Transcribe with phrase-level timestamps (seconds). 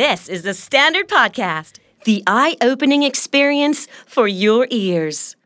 [0.00, 1.72] This is the Standard Podcast,
[2.04, 5.36] the eye opening experience for your ears.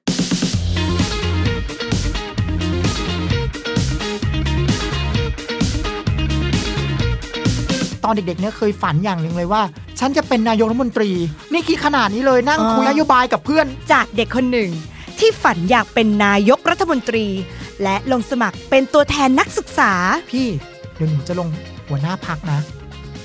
[8.04, 9.62] ตอนเด็กๆเนี่ยเคยฝันอย่างหนึ่งเลยว่า
[9.98, 11.10] ฉันจะเป็นนายกรัฐมนตรี
[11.52, 14.70] นี่คิดขนาดนี้เลยนั่งคุยนโยบายกับเพื่อน จากเด็กคนหนึ่ง
[15.18, 17.26] ที่ฝันอยากเป็นนายกรัฐมนตรี
[17.82, 19.92] และลงสมัครเป็นตัวแทนนักศึกษา
[20.30, 20.48] พี่
[20.94, 21.48] เดี๋ยวหนูจะลง
[21.88, 22.60] หัวหน้าพักนะ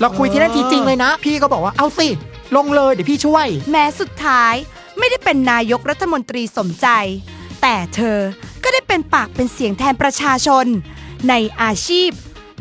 [0.02, 2.08] เราคุยที่นั่นทีจริงเลยนะ พี่ก็บอกว่าเอาสิ
[2.56, 4.54] ลงเลยเดี๋ยวพี่ช่วย แม้สุดท้าย
[4.98, 6.88] ไม่ได้เป็นนายกรัฐมนตรีสมใจ
[7.62, 8.18] แต่เธอ
[8.64, 10.66] ก็ได้เป็นปากเป็นเสียงแทนประชาชน
[11.28, 12.10] ในอาชีพ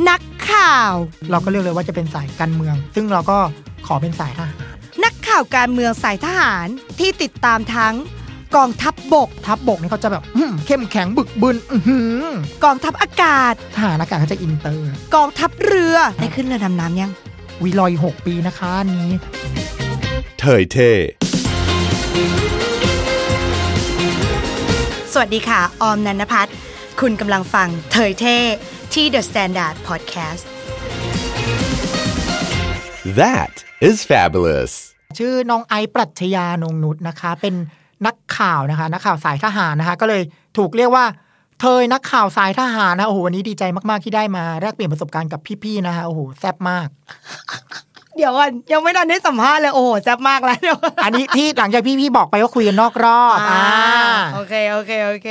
[0.09, 0.94] นักข่าว
[1.32, 3.38] เราก็เลือกเลยว่าจะเป็นสายการเมือง ซึ่งเราก็
[3.88, 4.55] ขอเป็นสายทหาร
[5.04, 6.68] นักข่าวการเมืองสายทหาร
[6.99, 7.96] ที่ติดตามทั้ง
[8.55, 12.26] กองทัพบบก ทัพบกนี่เขาจะแบบอื้อหือเข้มแข็งบึกบึนอื้อหือ
[12.63, 17.12] กองทัพอากาศ ทหารอากาศเขาจะอินเตอร์ กองทัพเรือได้ขึ้นเรือดำน้ำยัง
[17.63, 19.09] วีลอยหกปีนะคะอันนี้
[20.39, 20.91] เถยเท่
[25.13, 26.55] สวัสดีค่ะ ออมนันพัฒน์
[27.01, 28.37] คุณกำลังฟังเทยเท่
[28.93, 30.43] ที่ The Standard Podcast
[33.20, 33.53] That
[33.87, 34.71] is fabulous
[35.18, 37.55] ชื่อน้องไอซ์ปรัชญานงนุษนะคะ เป็น
[38.05, 40.23] นักข่าวนะคะ นักข่าวสายทหารนะคะ ก็เลย
[40.57, 41.05] ถูกเรียกว่า
[41.63, 46.87] เธอนักข่าวสายทหารนะโอ้โหวันนี้ดีใจมากๆที่ได้มาแลกเปลี่ยนประสบการณ์กับพี่ๆนะคะโอ้โหแซ่บมาก
[48.18, 53.70] เดี๋ยวก่อนยังไม่ทันได้สัมภาษณ์เลยโอ้โหแซ่บมากแล้วเดี๋ยวก่อนอันนี้ที่หลังจากพี่ๆบอกไปว่าคุยกันนอกรอบอ่า
[54.34, 55.29] โอเคโอเคโอเค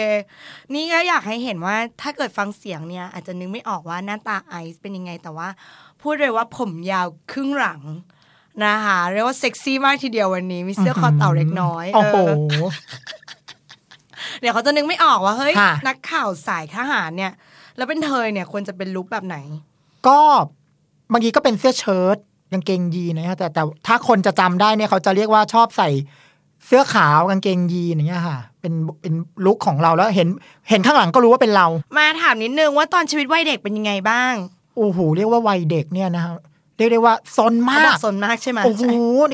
[0.75, 5.49] นี่ก็อยากให้เห็นว่าถ้าเกิดฟังเสียงเนี่ย อาจจะนึกไม่ออกว่าหน้าตาไอซ์เป็นยังไงแต่ว่า
[6.03, 7.81] พูดเลยว่าผมยาวครึ่งหลัง
[8.65, 12.17] นะคะเรียกว่าเซ็กซี่มากทีเดียววันนี้มีเสื้อคอเต่าเล็กน้อยโอ้โห
[14.41, 17.33] เออเดี๋ยวเขาจะนึกไม่ออกว่าเฮ้ยค่ะนักข่าวสายทหารเนี่ย
[17.77, 19.37] แล้วเป็นเธอเนี่ยควรจะเป็นลุคแบบไหน
[20.09, 20.21] ก็
[21.13, 22.17] บางทีก็เป็นเสื้อเชิ้ต
[22.53, 25.89] กางเกงยีนนะฮะแต่แต่ถ้าคนจะจำได้เนี่ยเขาจะเรียกว่าชอบใส่
[26.67, 29.15] เสื้อขาวกางเกงยีนอย่างเงี้ยค่ะ เป็นเป็น
[29.47, 30.29] ลุคของเราแล้วเห็น
[30.71, 31.67] เห็นข้างหลังก็รู้ว่าเป็นเรา
[31.99, 34.35] มาถามนิดนึงว่าตอนชีวิตวัยเด็กเป็นยังไงบ้าง
[34.77, 36.35] โอ้โหเรียกว่าวัยเด็กเนี่ยนะฮะ
[36.77, 38.85] เรียกได้ว่าซนเขามาบอกกสนมากใช่ไหมโอ้โห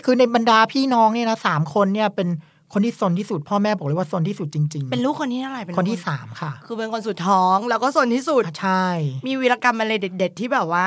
[0.05, 2.28] คือในบรรดาพี่น้องเนี่ยนะสามคนเนี่ยเป็น
[2.72, 8.87] คนที่ซนที่สุดพ่อแม่บอกเลยว่าซนที่สุดจริง ๆ เป็นลูกคนที่เท่าไหร่เป็นคนที่สามค่ะ คือเป็นคนสุดท้องแล้วก็สนที่สุดใช่
[9.27, 10.87] มีวีรกรรมอะไรเด็ด ๆ ที่แบบว่า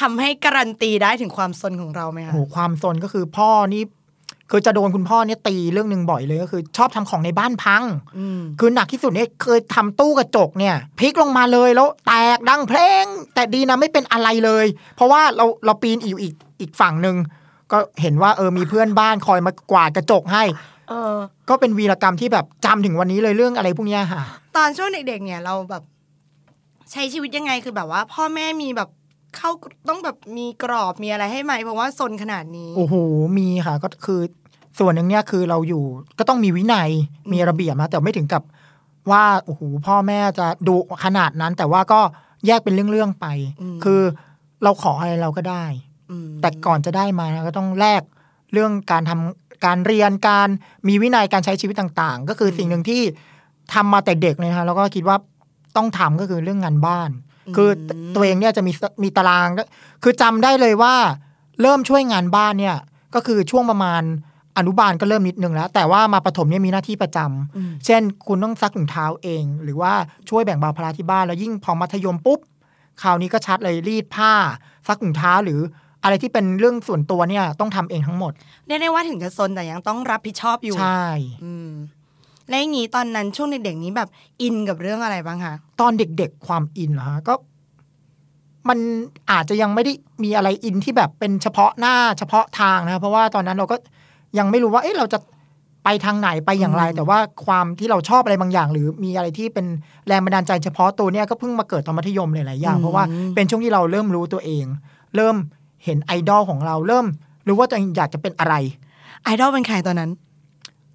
[0.00, 3.82] ทำให้การันตีได้ถึงความสนของเราไหมโอ้คะโหความซนก็คือพ่อนี่
[4.50, 7.82] คือจะโดนคุณพ่อเนี่ยตีเรื่องหนึ่งบ่อยเลยก็คือ ชอบทำของในบ้านพัง
[8.18, 13.04] อืมคือหนักที่สุดเนี่ยเคยทำตู้กระจกเนี่ยพลิกลงมาเลยแล้วแตกดังเพลง
[13.34, 14.66] แต่ดีนะไม่เป็นอะไรเลย
[14.96, 17.16] เพราะว่าเราเราปีนอยู่อีกอีกฝั่งหนึ่ง
[17.72, 20.44] ก็เห็นว่าเออมีเพื่อนบ้านคอยมากวาดกระจกให้
[20.90, 21.16] เออ
[21.48, 24.22] ก็เป็นวีรกรรมที่แบบจำถึงวันนี้เลยเรื่องอะไรพวกเนี้ยค่ะ
[24.56, 25.82] ตอนช่วงเด็กๆเนี่ยเราแบบ
[26.92, 28.88] ใช้ชีวิตยังไงคือแบบว่า พ่อแม่มีแบบ
[29.36, 29.50] เข้า
[29.88, 32.94] ต้องแบบมีกรอบมีอะไรให้ไหมเพราะว่าสนขนาดนี้โอ้โห
[33.38, 34.20] มีค่ะ ก็คือ
[34.78, 35.84] ส่วนหนึ่งเนี่ยคือเราอยู่
[36.18, 36.90] ก็ต้องมีวินัย
[37.32, 38.42] มีระเบียบนะแต่ไม่ถึงกับ
[39.10, 42.00] ว่าโอ้โหพ่อแม่จะดุขนาดนั้น แต่ว่าก็
[42.46, 43.26] แยกเป็นเรื่องๆไป
[43.84, 44.00] คือ
[44.62, 45.64] เราขออะไรเราก็ได้
[46.10, 48.02] อืมแต่ก่อนจะได้มานะก็ต้องแลก
[48.52, 50.48] เรื่องการทำ การเรียนการ
[50.88, 53.02] มีวินัยการใช้ชีวิตต่าง ๆ ก็คือสิ่งหนึ่งที่
[53.74, 55.16] ทำมาแต่เด็กเลยนะคะแล้วก็คิดว่า
[55.76, 57.10] ต้องทำก็คือเรื่องงานบ้าน
[57.56, 57.68] คือ
[58.14, 58.72] ตัวเองเนี่ยจะมี
[59.02, 59.64] มีตารางก็
[60.02, 60.94] คือจำได้เลยว่า
[61.60, 62.76] เริ่มช่วยงานบ้านเนี่ย
[63.14, 64.02] ก็คือช่วงประมาณ
[64.58, 69.92] อนุบาลก็เริ่มนิดนึงแล้ว แต่ว่ามาประถมเนี่ยมีหน้าที่ประจำเช่น คุณต้องซักถุงเท้าเอง หรือว่า
[70.28, 72.40] ช่วยแบ่งเบาภาระที่บ้านแล้วยิ่งพอมัธยมปุ๊บ
[73.02, 74.32] คราวนี้ก็ชัดเลยรีดผ้า
[74.86, 75.60] ซักถุงเท้าหรือ
[76.02, 78.32] อะไรที่เป็นเรื่องส่วนตัวเนี่ยต้องทำเองทั้งหมด
[78.66, 81.06] เรียกได้ว่าถึงจะสนแต่ยังต้องรับผิดชอบอยู่ใช่
[81.44, 81.70] อืม
[82.48, 84.08] แล้วอย่างงี้ตอนนั้นช่วงเด็กๆนี้แบบ
[84.42, 87.34] อินกับเรื่องอะไรบ้างคะตอนเด็กๆความอินเหรอฮะก็
[88.68, 88.78] มัน
[89.30, 89.92] อาจจะยังไม่ได้
[90.24, 93.76] มีอะไรอินที่แบบเป็นเฉพาะหน้าเฉพาะทางนะเพราะว่าตอนนั้นเราก็
[94.38, 95.18] ยังไม่รู้ว่า เอ๊ะเราจะ
[95.84, 99.66] ไปทางไหนไปอย่างไร แต่ว่าความที่เราชอบอะไรบางอย่าง หรือมีอะไรที่เป็น
[100.06, 104.64] แรงบันดาลใจเฉพาะตัวเนี่ยก็เพิ่งมาเกิดตอนมัธยมหลายๆอย่างเพราะว่าเป็นช่วงที่เราเริ่มรู้ตัวเอง
[105.16, 105.36] เริ่ม
[105.84, 107.06] เห็นไอดอลของเราเริ่ม
[107.46, 108.54] รู้ว่าตัวเองอยากจะเป็นอะไร
[109.24, 110.10] ไอดอลเป็นใครตอนนั้น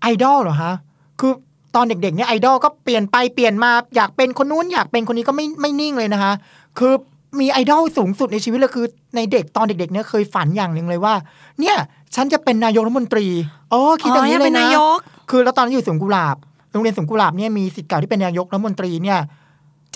[0.01, 0.73] ไอดอลเหรอฮะ
[1.19, 1.31] คือ
[1.75, 6.33] ตอนเด็กๆเนี่ยไอดอลก็เปลี่ยนไปเปลี่ยนมาอยากเป็นคนนู้นอยากเป็นคนนี้ก็ไม่ไม่นิ่งเลยนะคะ
[6.79, 6.93] คือ
[7.39, 8.85] มีไอดอลสูงสุดในชีวิตเลยคือ
[9.15, 11.13] ในเด็กตอนเด็กๆเนี่ยเคยฝันอย่างหนึ่งเลยว่า
[11.59, 11.75] เนี่ย
[12.15, 13.27] ฉันจะเป็นนายกรัฐมนตรี
[13.73, 14.97] อ๋อคิดอย่างนี้เลยอ๋ออยากเป็นนะนายก
[15.29, 16.35] คือแล้วตอนนั้นอยู่สวนกุหลาบ
[16.71, 19.19] โรงเรียนสวนกุหลาบเนี่ยมีสิทธิ์เก่าที่เป็นนายกรัฐมนตรีเนี่ย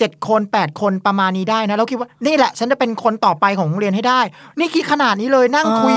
[0.00, 4.20] เจ็ดคนแปดคนประมาณนี้ได้นะ แล้วคิดว่านี่แหละ ฉันจะเป็นคนต่อไปของโรงเรียนให้ได้
[4.58, 5.94] นี่คิดขนาดนี้เลยนั่งคุย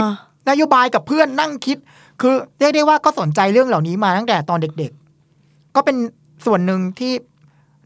[0.49, 1.77] นโยบายกับเพื่อนนั่งคิด
[2.21, 4.91] คือเรียกได้ว่าก็สนใจเรื่องเหล่านี้มาตั้งแต่ตอนเด็ก
[5.33, 5.97] ๆ ก็เป็น
[6.45, 7.13] ส่วนหนึ่งที่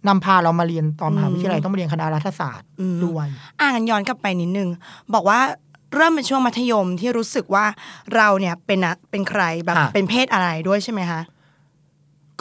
[0.07, 2.67] นำพาเรามาเรียนตอนมหาวิทยาลัยต้องมาเรียนคณะรัฐศาสตร์
[3.05, 3.27] ด้วย
[3.61, 4.69] อ่านย้อนกลับไปนิดนึง
[5.13, 5.39] บอกว่า
[5.95, 7.65] เริ่มเป็นช่วงมัธยมที่รู้สึกว่า
[8.15, 11.21] เราเนี่ยเป็นอะเป็นใครแบบค่ะเป็นเพศอะไรด้วยใช่ไหมคะ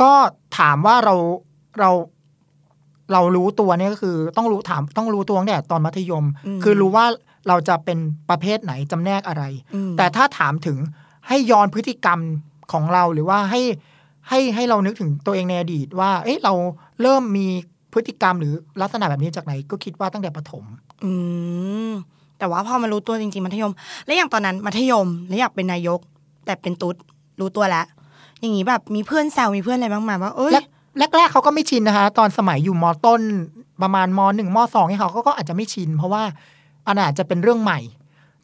[0.00, 0.12] ก็
[0.58, 1.14] ถามว่าเรา
[1.80, 1.90] เรา
[3.12, 7.06] เรารู้ตัวเนี่ยก็คือต้องรู้ถามต้องรู้ตัวตั้งแต่ตอนมัธยมอืมคือรู้ว่า
[7.48, 7.98] เราจะเป็น
[8.30, 9.44] ประเภทไหนจำแนกอะไร
[9.74, 10.78] อืมแต่ถ้าถามถึง
[11.28, 12.20] ให้ย้อนพฤติกรรม
[12.72, 13.60] ของเราหรือว่าให้
[14.28, 16.52] ให้ให้เรานึกถึงตัวเองในอดีตว่า เอ๊ะเรา
[17.02, 17.46] เริ่มมี
[17.92, 20.64] พฤติกรรมหรือลักษณะแบบนี้จากไหนก็คิดว่าตั้งแต่ประถม
[21.04, 21.12] อื
[21.90, 21.92] ม
[22.38, 23.72] แต่ว่าพอมารู้ตัวจริงๆมัธยม
[24.06, 26.00] และอย่างตอนนั้นมัธยมแล้วอยากเป็นนายก
[26.46, 26.96] แต่เป็นตุ๊ด
[27.40, 27.86] รู้ตัวแล้ว
[28.40, 30.54] อย่างนี้แบบมีเพื่อนแซวมีเพื่อนอะไรบ้างไหมว่าเอ้ย
[30.98, 33.20] แรกแรก ๆเขาก็ไม่ชินนะคะ ตอนสมัยอยู่มต้น
[33.82, 36.22] ประมาณมหนึ่งมสองเนี่ยเขาก็อาจจะไม่ชิน เพราะว่า
[36.86, 37.80] อันอาจจะเป็นเรื่องใหม่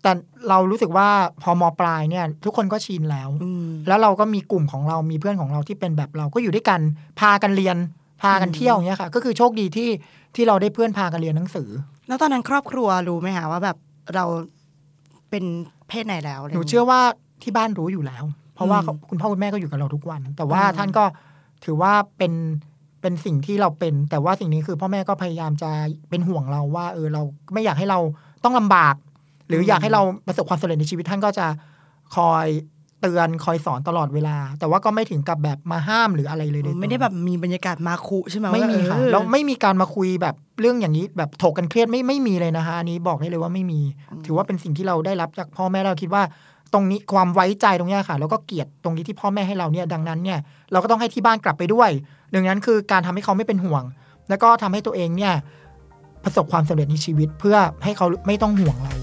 [0.03, 0.13] แต่
[0.49, 1.09] เรารู้สึกว่า
[1.43, 6.81] พอมปลายเนี่ย ทุกคนก็ชินแล้วอืมแล้วเราก็มีกลุ่มของเรามีเพื่อนของเราที่เป็นแบบเราก็อยู่ด้วยกัน
[7.21, 7.77] พากันเรียน
[8.23, 9.91] พากันเที่ยวอย่างเงี้ยค่ะ ก็คือโชคดีที่
[10.35, 11.69] ที่เราได้เพื่อนพากันเรียนหนังสือ
[12.09, 13.77] แล้วตอนนั้นครอบครัวรู้ไหมคะว่าแบบ
[14.15, 14.25] เรา
[15.31, 15.45] เป็น
[15.89, 17.01] เพศไหนแล้วะไรหนูเชื่อว่า
[17.43, 21.05] ที่บ้านรู้อยู่แล้ว เพราะว่าเขาคุณพ่อคุณแม่ก็อยู่กับเราทุกวัน แต่ว่าท่านก็
[21.65, 22.33] ถือว่าเป็น
[23.01, 25.71] เป็นสิ่งที่เราเป็น แต่ว่าสิ่งนี้คือพ่อแม่ก็พยายามจะ
[26.11, 27.23] เป็นห่วงเราว่า เออเรา
[27.53, 27.99] ไม่อยากให้เรา
[28.45, 28.95] ต้องลำบาก
[29.49, 31.47] หรืออยากให้เราประสบความสำเร็จในชีวิตท่านก็จะ
[32.17, 32.47] คอย
[33.01, 43.81] เตือนคอยสอนตลอดเวลา แต่ว่าก็ไม่ถึงกับแบบมาห้ามหรืออะไรเลยโดยตรงไม่ได้แบบมีบรรยากาศมาคุใช่ไหมไม่มีว่าค่ะเออแล้วไม่มีการมาคุยแบบเรื่องอย่างนี้แบบถกกันเครียดไม่ไม่มีเลยนะคะอันนี้บอกได้เลยว่าไม่มี
[44.27, 46.23] ถือว่าเป็นสิ่งที่เราได้รับจากพ่อแม่เราคิดว่า
[46.73, 50.39] ตรงนี้ความไว้ใจตรงเนี้ยค่ะ แล้วก็เกลียดตรงนี้ที่พ่อแม่ให้เราเนี่ยดังนั้นเนี่ย
[50.73, 51.91] เราก็ต้องให้ที่บ้านกลับไปด้วย
[52.31, 53.85] หนึ่งนั้นคือการทำให้เขาไม่เป็นห่วง
[54.29, 55.33] แล้วก็ทำให้ตัวเองเนี่ย
[56.25, 58.95] ประสบความสำเร็จในชีวิตเพื่อให้เขาไม่ต้องห่วงเรา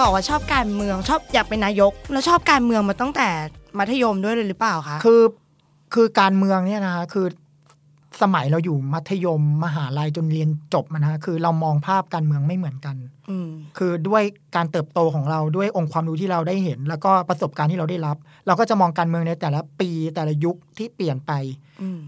[0.00, 3.28] บอกว่าชอบการเมืองชอบอยากเป็นนายก แล้วชอบการเมืองมาตั้งแต่
[3.78, 5.22] มัธยมด้วยเลยหรือเปล่าคะคือ
[5.94, 7.26] คือการเมืองเนี่ยนะคะคือ
[8.22, 12.96] สมัยเราอยู่มัธยมมหาลัยจนเรียนจบมานะคะคือเรามองภาพการเมืองไม่เหมือนกัน
[13.30, 14.22] อืมคือด้วย
[14.56, 18.16] การเติบโตของเราด้วยองค์ความรู้ที่เราได้เห็น แล้วก็ประสบการณ์ที่เราได้รับ
[18.46, 21.32] เราก็จะมองการเมืองในแต่ละปีแต่ละยุคที่เปลี่ยนไป
[21.82, 22.00] อืม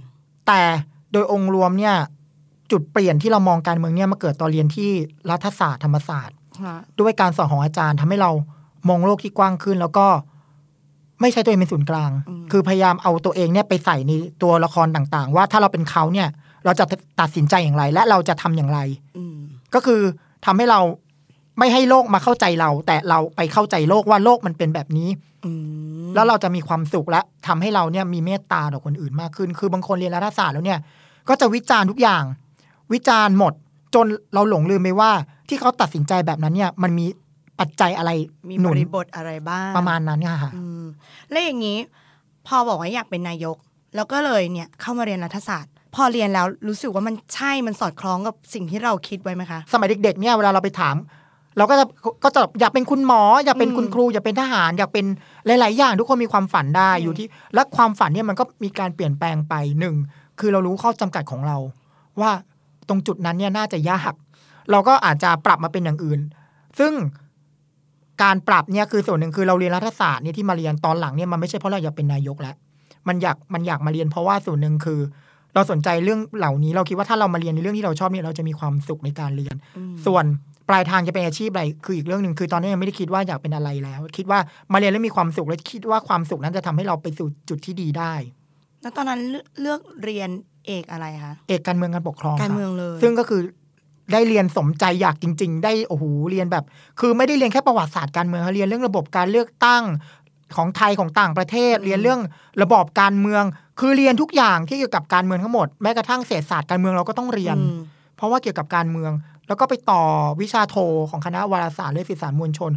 [0.47, 0.63] แต่
[1.13, 1.95] โดยองค์รวมเนี่ย
[2.71, 4.91] จุดเปลี่ยนที่เรามองการเมืองเนี่ยมาเกิดตอนเรียนที่
[5.31, 8.31] รัฐศาสตร์ธรรมศาสตร์ค่ะด้วยการสอนของอาจารย์ทำให้เรา
[8.89, 10.07] มองโลกที่กว้างขึ้น แล้วก็
[11.21, 12.11] ไม่ใช่ตัวเองเป็นศูนย์กลาง
[12.53, 14.13] คือพยายามเอาตัวเองเนี่ยไปใส่ใน
[14.43, 16.29] ตัวละครต่างๆ ว่าถ้าเราเป็นเขาเนี่ย
[16.65, 16.85] เราจะ
[17.21, 18.79] ตัดสินใจอย่างไร และเราจะทำอย่างไร
[19.17, 19.37] อืม
[19.75, 20.01] ก็คือ
[20.47, 20.81] ทำให้เรา
[21.59, 25.09] ไม่ให้โลกมาเข้าใจเรา แต่เราไปเข้าใจโลกว่าโลกมันเป็นแบบนี้
[25.45, 25.51] อื
[26.05, 30.79] มแล้วเราจะมีความสุขและทำให้เราเนี่ยมีเมตตาต่อคนอื่นมากขึ้น คือบางคนเรียนรัฐศาสตร์แล้วเนี่ย
[31.29, 32.23] ก็จะวิจารณ์ทุกอย่าง
[32.93, 33.53] วิจารณ์หมด
[33.95, 35.11] จนเราหลงลืมไปว่า
[35.49, 37.07] ที่เขาตัดสินใจแบบนั้นเนี่ย มันมี
[37.61, 38.11] ปัจจัยอะไร
[38.49, 40.85] มีหนุบนริบทอะไรบ้างประมาณนั้นค่ะอืม
[41.31, 41.79] แล้วอย่างนี้
[42.47, 43.57] พอบอกว่าอยากเป็นนายก
[43.97, 50.97] แล้วก็เลยเนี่ยเข้ามาเรียนรัฐศาสตร์ พอเรียนแล้วรู้สึกว่ามันใช่มันสอดคล้องกับสิ่งที่เราคิดไว้ไหมคะ สมัยเด็กๆเนี่ยเวลาเราไปถาม
[51.57, 51.87] เราก็จะ
[52.25, 55.07] ก็จะอยากเป็นคุณหมอ อยากเป็นอืมคุณครู อยากเป็นทหาร อยากเป็น
[55.47, 59.97] หลาย ๆ อย่าง ทุกคนมีความฝันได้อยู่ที่ และความฝันเนี่ยมันก็มีการเปลี่ยนแปลงไปหนึ่ง
[60.39, 61.57] คือเรารู้ข้อจำกัดของเรา
[62.21, 62.31] ว่า
[62.89, 64.13] ตรงจุดนั้นเนี่ยน่าจะยาก
[64.71, 66.21] เราก็อาจจะปรับมาเป็นอย่างอื่น
[66.79, 66.93] ซึ่ง
[68.23, 72.55] การปรับเนี่ยคือส่วนหนึ่งคือเราเรียนรัฐศาสตร์เนี่ยที่มาเรียนตอนหลังเนี่ยมันไม่ใช่เพราะเราอยากเป็นนายกแล้ว
[73.09, 75.01] มันอยากมันอยากมาเรียนเพราะว่าส่วนหนึ่งคือ
[75.55, 79.55] เราสนใจเรื่องเหล่านี้ เราคิดว่าถ้าเรามาเรียนในเรื่องที่เราชอบเนี่ยเราจะมีความสุขในการเรียน
[80.07, 80.25] ส่วน
[80.69, 84.39] ปลายทางจะเป็นอาชีพอะไรคืออีกเรื่องหนึ่งคือตอนนี้ยังไม่ได้คิดว่าอยากเป็นอะไรแล้ว คิดว่า
[84.73, 88.15] มาเรียนแล้วมีความสุขและคิดว่าความสุขนั้นจะทำให้เราไปสู่จุดที่ดีได้
[88.83, 90.31] แล้วตอนนั้นเลือกเลือกเรียน
[90.67, 93.41] เอกอะไรคะเอกการเมืองการปกครองการค่ะเมืองเลย ซึ่งก็คือ
[94.13, 96.65] ได้เรียนสมใจอยากจริง ๆ ได้โอ้โหเรียนแบบ
[97.01, 99.85] คือไม่ได้เรียนแค่ประวัติศาสตร์การเมืองเขาเรียนเรื่องระบบการเลือกตั้ง
[100.57, 102.21] ของไทยของต่างประเทศ เรียนเรื่อง
[102.63, 103.45] ระบอบการเมือง
[103.81, 107.79] คือเรียนทุกอย่างที่เกี่ยวกับการเมืองทั้งหมดแม้กระทั่งเศรษฐศาสตร์การเมืองเราก็ต้องเรียนอืม
[108.17, 109.13] เพราะว่าเกี่ยวกับการเมือง
[109.49, 110.03] แล้วก็ไปต่อ
[110.41, 110.77] วิชาโท
[111.11, 112.73] ของคณะวารสารและสื่อสารมวลชน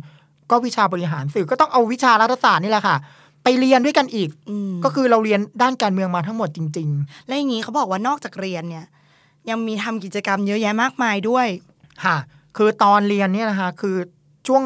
[0.51, 2.95] ก็วิชาบริหารสื่อก็ต้องเอาวิชารัฐศาสตร์นี่แหละค่ะ
[3.43, 6.89] ไปเรียนด้วยกันอีกอืมก็คือเราเรียนด้านการเมืองมาทั้งหมดจริง
[7.27, 8.85] และอย่างนี้เขาบอกว่านอกจากเรียนเนี่ย
[9.49, 11.47] ยังมีทำกิจกรรมเยอะแยะมากมายด้วย
[12.05, 12.17] ค่ะ
[12.57, 13.95] คือตอนเรียนเนี่ยนะคะ คือ
[14.47, 14.63] ช่วง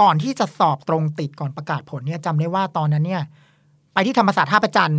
[0.00, 3.22] ก่อนที่จะสอบตรงติดก่อนประกาศผลเนี่ยจำได้ว่าตอนนั้นเนี่ย
[3.92, 4.94] ไปที่ธรรมศาสตร์ท่าประจัน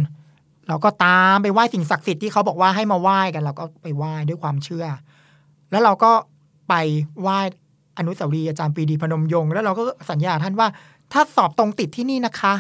[0.68, 4.86] เราก็ตามไปไหว้สิ่งศักดิ์สิทธิ์ที่เขาบอกว่าให้มาไหว้กัน เราก็ไปไหว้ด้วยความเชื่อ
[5.72, 6.12] แล้วเราก็
[6.70, 6.74] ไป
[7.22, 7.40] ไหว้
[7.98, 10.68] อนุสาวรีย์อาจารย์ปีดีพนมยงค์แล้วเราก็สัญญาท่านว่า
[11.14, 12.54] ถ้าสอบตรงติดที่นี่นะคะ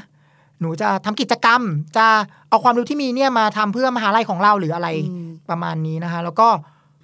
[0.59, 1.61] หนูจะทำกิจกรรม
[1.97, 2.05] จะ
[2.49, 6.47] เอาความรู้ที่มีเนี่ยมาทำเพื่อมหาลัยของเราหรืออะไรอืมประมาณนี้นะคะ แล้วก็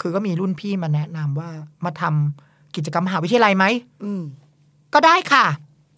[0.02, 1.50] คือก็มีรุ่นพี่มาแนะนำว่า
[1.86, 3.66] มาทำกิจกรรมมหาวิทยาลัยไหม
[4.04, 4.24] อืม
[4.94, 5.46] ก็ได้ค่ะ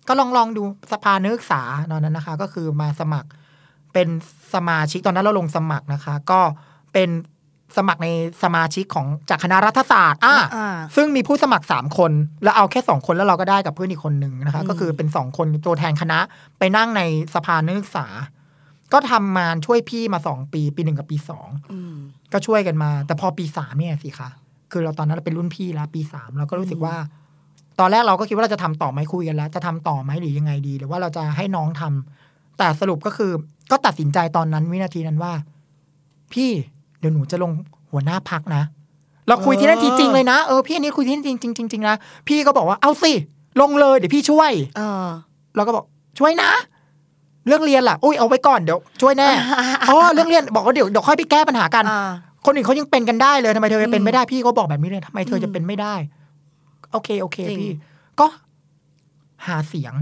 [0.08, 1.62] ก็ลองลองดูสภานักศึกษา
[1.92, 3.30] ตอนนั้นนะคะ ก็คือมาสมัคร
[3.94, 4.08] เป็น
[4.54, 6.42] สมาชิกตอนนั้นเราลงสมัครนะคะ ก็
[6.94, 7.10] เป็น
[7.78, 8.08] สมัครใน
[8.44, 12.12] สมาชิกของจากคณะรัฐศาสตร์อะอ่าซึ่งมีผู้สมัครสามคน
[12.44, 16.20] แล้วเอาแค่สองคนแล้วเราก็ได้กับเพื่อนอีกคนหนึ่งนะคะอืมก็คือเป็นสองคนตัวแทนคณะ
[16.60, 17.02] ไปนั่งใน
[17.36, 18.08] สภานักศึกษา
[18.94, 21.96] ก็ทำมาช่วยพี่มาสองปี ปีหนึ่งกับปีสองอืม
[22.34, 24.30] ก็ช่วยกันมา แต่พอปีสามเนี่ยสิคะ
[24.72, 26.96] คือเราตอนนั้นเราเป็นรุ่นพี่แล้วปีสามเราก็รู้สึกว่า
[27.80, 33.32] ตอนแรกเราก็คิดว่าเราจะทำต่อไหมคุยกันแล้ว จะทำต่อไหมหรือยังไงดี หรือว่าเราจะให้น้องทำแต่สรุปก็คือ
[33.72, 35.34] ก็ตัดสินใจตอนนั้นวินาทีนั้นว่า
[36.34, 37.52] พี่เดี๋ยวหนูจะลง
[37.92, 38.64] หัวหน้าพักนะ
[39.28, 41.96] เราคุยที่นั่นทีจริงเลยนะเออพี่อันนี้คุยที่นั่นจริงจริงจริงๆนะ
[42.28, 43.12] พี่ก็บอกว่าเอาสิ
[43.62, 45.08] ลงเลยเดี๋ยวพี่ช่วย เออ
[45.56, 45.86] เราก็บอก
[46.20, 46.50] ช่วยนะ
[47.48, 49.30] เรื่องเรียนล่ะอุ้ยเอาไว้ก่อนเดี๋ยวช่วยแน่
[49.90, 52.12] อ๋อเรื่องเรียนบอกว่าเดี๋ยวเดี๋ยวค่อยไปแก้ปัญหากันอ่า
[52.46, 55.96] คนอื่นเขายังเป็นกันได้เลยทำไมเธอจะเป็นอืมไม่ได้พี่เขาบอกแบบนี้เลยทำไมเธอมจะเป็นไม่ได้
[56.92, 57.74] โอเคโอเคจริงพี่
[58.20, 58.28] ก็
[59.48, 59.94] หาเสียง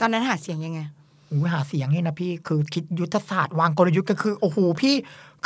[0.00, 0.80] ตอนนั้นหาเสียงยังไง
[1.28, 4.94] โอ้ยหาเสียงเนี่ยนะพี่คือคิดยุทธศาสตร์วางกลยุทธ์ก็คือโอ้โหพี่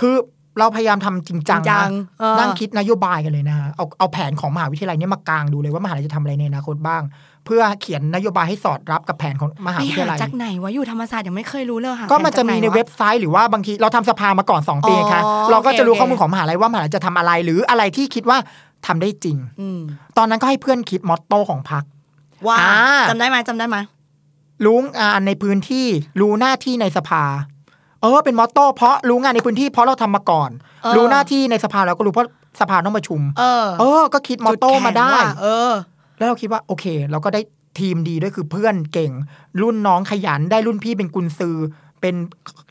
[0.01, 0.15] คือ
[0.59, 7.03] เราพยายามทำจริงจังจริงจันะงเออนั่งคิดนโยบายกันเลยนะฮะเอาเอาแผนของมหาวิทยาลัยเนี้มากางดูเลยว่ามหาลัยจะทำอะไรในอนาคตบ้าง
[7.45, 18.39] เพื่อเขียนนโยบายให้สอดรับกับแผนของมหาไปวิทหายาลัยจากไหนวะอยู่ธรรมศาสตร์ยังไม่เคยรู้เลยหาก็มันจะมีในแผจากไหวเว็บไซต์หรือว่าบางทีเราทำสภามาก่อน2ปีอ๋อค่ะเราก็จะรู้โอเคข้อมูลของมหาลัยว่ามหาลัยจะทำอะไร หรืออะไรที่คิดว่า
[18.87, 19.81] ทำได้จริงอืม
[20.17, 21.85] ตอนนั้นก็ให้เพื่อนคิดมอตโต้ของพรรค
[22.47, 22.77] ว่าอ่า
[23.11, 23.77] จำได้ไหมจำได้ไหม
[24.65, 25.87] รู้งานในพื้นที่
[26.21, 27.25] รู้หน้าที่ในสภา
[28.03, 30.51] เออเป็นมอตโต้เพราะรู้งานในพื้นที่เพราะเราทำมาก่อน
[30.97, 32.29] รู้หน้าที่ในสภาเราก็รู้เพราะ
[32.61, 35.73] สภาต้องประชุม เออ เออ ก็คิดมอตโต้จุแข็งมาได้ว่ะเออ
[36.17, 37.41] แล้วเราคิดว่าโอเค เราก็ได้
[37.81, 39.13] ทีมดีด้วยคือเพื่อนเก่ง
[39.63, 41.57] รุ่นน้องขยันได้รุ่นพี่เป็นกุญซือ
[42.01, 42.15] เป็น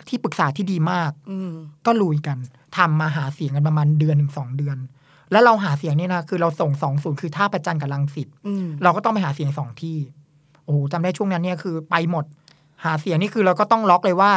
[0.07, 1.51] ที่ปรึกษาที่ดีมากอืม
[1.85, 2.37] ก็ลุยกัน
[2.77, 4.77] ทำมาหาเสียงกันประมาณเดือนหนึ่งสองเดือน
[5.31, 9.97] แล้วเราหาเสียงเนี่ยนะคือเราส่งสองศูนย์คือท่าประจันกับลังสิตอืมเราก็ต้องไปหาเสียงสองที่
[10.65, 12.25] โอ้โหจำได้ช่วงนั้นเนี่ยคือไปหมด
[12.83, 14.31] หาเสียงนี่คือเราก็ต้องล็อกเลยว่า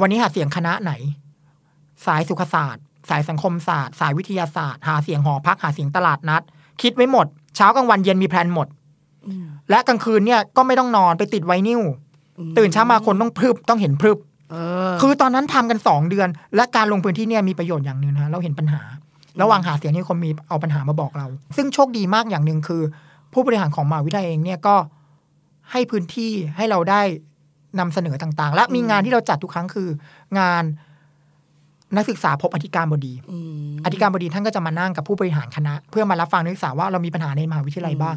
[0.00, 0.92] วันนี้หาเสียงคณะไหน
[2.06, 6.42] สายสุขศาสตร์ สายสังคมศาสตร์ สายวิทยาศาสตร์ หาเสียงหอพักหาเสียงตลาดนัด
[6.82, 8.68] คิดไว้หมด เช้ากลางวันเย็นมีแพลนหมด
[9.26, 11.80] อืมและกลางคืนเนี่ยก็ไม่ต้องนอนไปติดไวนิว
[12.58, 14.18] ตื่นเช้ามาคนต้องพรึบต้องเห็นพรึบ
[14.50, 14.56] เอ
[14.90, 18.80] อคือตอนนั้นทำกันสองเดือน และการลงพื้นที่เนี่ยมีประโยชน์อย่างหนึ่งนะเราเห็นปัญหา
[19.42, 22.82] ระหว่างหาเสียงนี่คนมีเอาปัญหามาบอกเรา ซึ่งโชคดีมากอย่างหนึ่งคือ
[23.32, 24.76] ผู้บริหารของมหาวิทยาลัยเองเนี่ยก็
[25.72, 27.02] ให้พื้นที่ให้เราได้
[27.78, 29.88] นำเสนอต่างๆ และมีงานที่เราจัดทุกครั้งคือ
[30.38, 30.64] งาน
[31.96, 33.38] นักศึกษาพบอธิการบดีอื
[33.70, 38.16] มอธิการบดีท่านก็จะมานั่งกับผู้บริหารคณะ เพื่อมารับฟังนักศึกษาว่าเรามีปัญหาในมหาวิทยาลัยบ้าง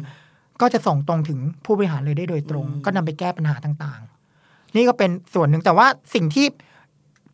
[0.60, 6.46] ก็จะส่งตรงถึงผู้บริหารเลยได้โดยตรง ก็นำไปแก้ปัญหาต่างๆ นี่ก็เป็นส่วนหนึ่งแต่ว่าสิ่งที่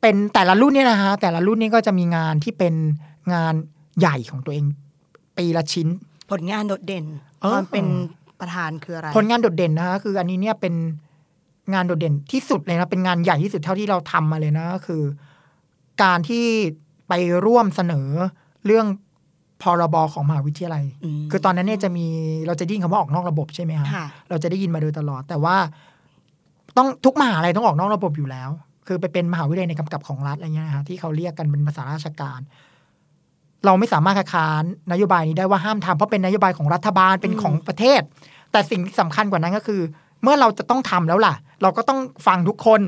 [0.00, 2.74] เป็นแต่ละรุ่นเนี่ยนะฮะแต่ละรุ่นนี่ก็จะมีงานที่เป็น
[3.34, 3.54] งาน
[4.00, 4.64] ใหญ่ของตัวเอง
[5.38, 5.88] ปีละชิ้น
[6.30, 7.04] ผลงานโดดเด่น
[7.40, 7.86] เออตอนเป็น
[8.40, 10.74] ประธานคืออะไร ผลงานโดดเด่นนะคะคืออันนี้เนี่ยเป็น
[11.72, 15.02] งานโดดเด่นที่สุดเลยนะเป็นงานใหญ่ที่สุดเท่าที่เราทำมาเลยนะก็คือ
[16.02, 16.44] การที่
[17.08, 17.12] ไป
[17.46, 18.08] ร่วมเสนอ
[18.66, 18.86] เรื่อง
[19.62, 22.06] พรบของมหาวิทยาลัยอืมคือตอนนั้นเนี่ยจะมี
[22.46, 25.56] เราจะได้ยินคำว่าออกนอกระบบใช่ไหมคะค่ะเราจะได้ยินมาโดยตลอด แต่ว่า
[26.76, 28.50] ต้องทุกมหาลัยต้องออกนอกระบบอยู่แล้ว
[28.86, 32.40] คือไปเป็นมหาวิทยาลัยในกำกับของรัฐอะไรเงี้ยนะคะที่เขาเรียกกันเป็นภาษาราชการ
[33.66, 38.00] เราไม่สามารถคัดค้านนโยบายนี้ได้ว่าห้ามทำเพราะเป็นนโยบายของรัฐบาลเป็นของประเทศ
[38.52, 39.80] แต่สิ่งที่สำคัญกว่านั้นก็คือ
[40.24, 42.80] เมื่อเราจะต้องทำแล้วล่ะ เราก็ต้องฟังทุกคน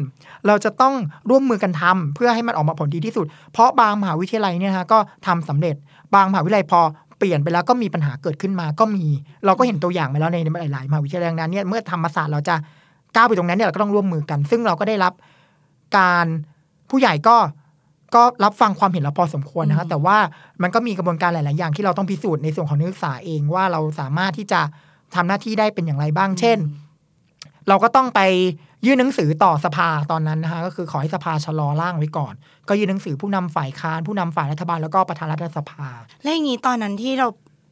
[0.47, 0.95] เราจะต้อง
[1.31, 5.75] ร่วมมือกันทำเพื่อให้มันออกมาผลดีที่สุด เพราะบางมหาวิทยาลัยเนี่ยนะคะก็ทำสำเร็จ
[6.15, 6.81] บางมหาวิทยาลัยพอ
[7.19, 9.05] เปลี่ยนไปแล้วก็มีปัญหาเกิดขึ้นมาก็มี
[9.47, 10.39] เราก็เห็นตัวอย่างมาแล้วใน
[10.73, 12.55] หลายๆมหาวิทยาลัยดังนั้นเนี่ยเมื่อธรรมศาสตร์เราจะ
[13.15, 15.13] ก้าวไปตรงนั้นเนี่ยเราก็ต้องร่วมมือกัน ซึ่งเราก็ได้รับ
[15.97, 16.27] การ
[16.91, 17.37] ผู้ใหญ่ก็
[18.15, 20.19] ก็รับฟังความเห็นเราพอสมควรนะคะแต่ว่า
[20.63, 24.61] มันก็มีกระบวนการหลาย ๆ อย่างที่เราต้องพิสูจน์ในส่วนของนักศึกษาเองว่าเราสามารถที่จะ
[25.15, 26.59] ทำหน้าที่ได้เป็นอย่างไรบ้าง เช่น
[27.69, 28.21] เราก็ต้องไป
[28.87, 32.35] ยื่นหนังสือต่อสภาตอนนั้นนะคะก็คือขอให้สภาชะลอร่างไว้ก่อน
[32.69, 35.87] ก็ยื่นหนังสือผู้นำฝ่ายค้านผู้นำฝ่ายรัฐบาลแล้วก็ประธานรัฐสภา
[36.23, 37.29] แล้วอย่างนี้ตอนนั้นที่เรา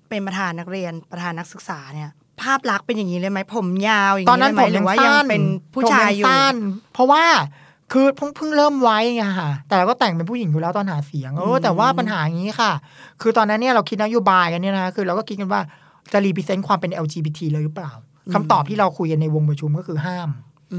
[0.08, 2.10] เป็นประธานนักเรียนประธานนักศึกษาเนี่ย
[2.42, 6.54] ภาพลักษณ์เป็นอย่างนี้เลยไหมผมยาวอย่างตอนนี้นั้เลนยไหมหรืผมยังอว่าสั้ยังนเป็นผู้ชายอยู่ผมงสั้น
[6.94, 7.24] เพราะว่า
[7.92, 12.72] คือเพิ่งเพิ่งเริ่มไว้ไงค่ะ แต่เราก็แต่งเป็นผู้หญิงอยู่แล้วตอนหาเสียงเออแต่ว่าปัญหาอย่างนี้ค่ะ
[13.20, 15.60] คือตอนนั้นเนี่ยเราคิดนโยบายกันเนี่ยนะคือเราก็คิดกันว่า
[16.12, 17.92] จะรีพิเซนต์ความเป็น LGBT เลยหรือเปล่า
[18.32, 20.30] คำตอบที่เราคุยกันในวงประชุมก็คือห้าม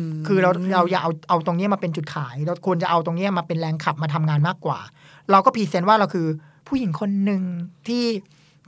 [0.09, 4.79] มคือเราเราอย่าเอาเอาตรงเนี้ยมาเป็นจุดขาย เราควรจะเอาตรงเนี้ยมาเป็นแรงขับมาทำงานมากกว่า
[5.31, 6.27] เราก็พรีเซนต์ว่าเราคือ
[6.67, 7.41] ผู้หญิงคนหนึ่ง
[7.87, 8.03] ที่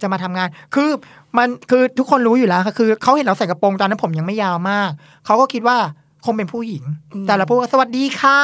[0.02, 0.90] จะมาทำงาน คือ
[1.38, 4.92] มันคือทุกคนรู้อยู่แล้วค่ะคือเขาเห็นเราใส่กระโปรงตอนนั้นผมยังไม่ยาวมาก
[5.26, 5.78] เขาก็คิดว่า
[6.26, 6.84] คงเป็นผู้หญิง
[7.28, 8.40] แต่เราพูดว่าสวัสดีค่ะ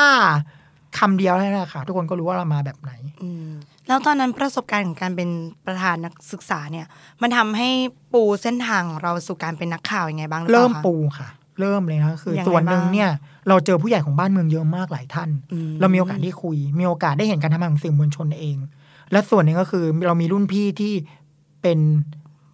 [1.00, 2.92] คำเดียวแค่นั้นแหละค่ะ ทุกคนก็รู้ว่าเรามาแบบไหน
[3.24, 3.52] อืม
[3.94, 5.30] แล้วตอนนั้นประสบการณ์ของการเป็น
[5.66, 6.86] ประธานนักศึกษาเนี่ย
[7.22, 7.70] มันทำให้
[8.14, 13.10] ปูเส้นทางของเราสู่การเป็นนักข่าวยังไงบ้างหรือเปเริ่มล่าคะปูค่ะ เริ่มเลยนะคือยังไงส่วนหนึ่งบ้างเนี่ย
[13.48, 18.58] เราเจอผู้ใหญ่ของบ้านเมืองเยอะมากหลายท่านอืมเรามีโอกาสได้คุย มีโอกาสได้เห็นการทำงานของสื่อมวลชนเอง
[19.12, 20.94] และส่วนหนึ่งก็คือเรามีรุ่นพี่ที่
[21.62, 21.80] เป็น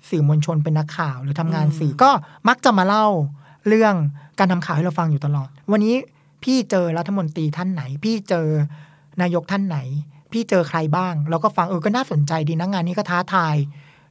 [0.10, 2.12] สื่อมวลชนเป็นนักข่าวหรือทำงานสื่อก็
[2.48, 3.08] มักจะมาเล่า
[3.67, 3.96] เรื่อง
[4.39, 5.96] การทำข่าวให้เราฟังอยู่ตลอด วันนี้
[6.43, 8.48] พี่เจอรัฐมนตรีท่านไหน พี่เจอ
[9.22, 9.77] นายกท่านไหน
[10.31, 13.55] พี่เจอใครบ้างเราก็ฟังเออก็น่าสนใจดีนะงานนี้ก็ท้าทาย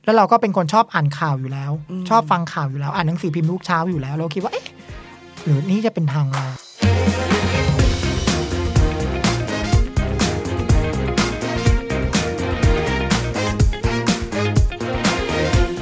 [0.04, 1.72] แล้วเราก็เป็นคนชอบอ่านข่าวอยู่แล้ว
[2.10, 4.66] ชอบฟังข่าวอยู่แล้ว อ่านหนังสือพิมพ์ทุกเช้าอยู่แล้ว เราคิดว่าเอ๊ะ
[5.44, 6.46] หรือนี่จะเป็นทางเรา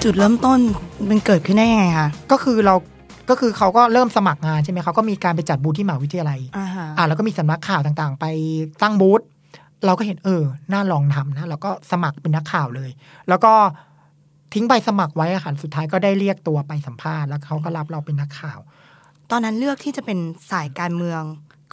[0.02, 0.58] จุดเริ่มต้น
[1.10, 2.74] มันเกิดขึ้นได้ยังไงคะก็คือเรา
[3.30, 8.24] ก็คือเขาก็เริ่มสมัครงานใช่ไหมเขาก็มีการไปจัดบูธที่มหาวิทยาลัยอ่าฮะอ่าแล้วก็มีสำนักข่าวต่างๆ ไป
[8.82, 9.20] ตั้งบูธ
[9.86, 12.90] เราก็เห็นเออน่าลองทำนะเราก็สมัครเป็นนักข่าวเลย
[13.28, 13.52] แล้วก็
[14.54, 18.58] ทิ้งใบสมัครไว้อะค่ะสุดท้ายก็ได้เรียกตัวไปสัมภาษณ์แล้วเขาก็รับเราเป็นนักข่าว
[19.30, 20.18] ตอนนั้นเลือกที่จะเป็น
[20.50, 21.22] สายการเมือง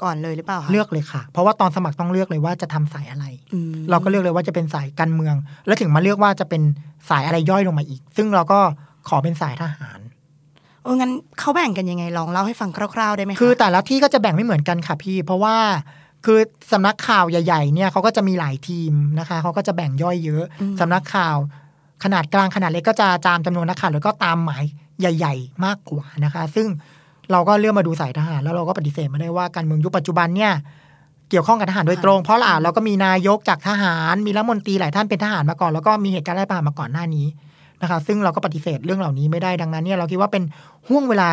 [0.03, 6.61] ก่อนเลยหรือเปล่าคะเลือกเลยค่ะ เพราะว่าตอนสมัครต้องเลือกเลยว่าจะทำสายอะไรอืมเราก็เลือกเลยว่าจะเป็นสายการเมือง แล้วถึงมาเลือกว่าจะเป็น
[7.09, 8.59] สายอะไรย่อยลงมาอีก ซึ่งเราก็
[9.07, 9.99] ขอเป็นสายทหาร
[10.83, 15.55] โอ้งั้นเขาแบ่งกันยังไงลองเล่าให้ฟังคร่าวๆได้ไหมคะคือแต่ละที่ก็จะแบ่งไม่เหมือนกันค่ะพี่ เพราะว่า
[16.25, 16.39] คือ
[16.71, 20.43] สำนักข่าวใหญ่ๆเนี่ยเขาก็จะมีหลายทีมนะคะเขาก็จะแบ่งย่อยเยอะ
[20.79, 21.37] สำนักข่าว
[22.03, 24.63] ขนาดกลางขนาดเล็กก็จะตามจำนวนนักข่าวแล้วก็ตามหมาย
[24.99, 26.67] ใหญ่ ๆ มากกว่านะคะ ซึ่ง
[27.31, 30.53] เราก็เลือกมาดูสายทหาร แล้วเราก็ปฏิเสธไม่ได้ว่าการเมืองยุคปัจจุบันเนี่ย
[31.29, 37.27] เกี่ยวข้องกับทหารโดยตรง เพราะล่ะเราก็มีนายกจากทหารมีรัฐมนตรีหลายท่านเป็นทหารมาก่อน แล้วก็มีเหตุการณ์รัฐประหารมาก่อนหน้านี้
[37.81, 40.43] นะคะ ซึ่งเราก็ปฏิเสธเรื่องเหล่านี้ไม่ได้ดังนั้นเนี่ยเราคิดว่าเป็น
[40.87, 41.29] ห่วงเวลา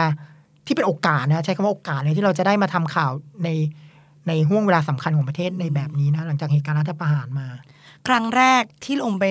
[0.67, 3.11] ที่เป็นโอกาสนะใช้คำว่าโอกาสเลยที่เราจะได้มาทำข่าว
[3.45, 3.49] ใน
[4.31, 7.47] ในห่วงเวลาสำคัญของประเทศในแบบนี้นะหลังจากเหตุการณ์รัฐประหารมา
[8.07, 9.25] ครั้งแรกที่ลงไป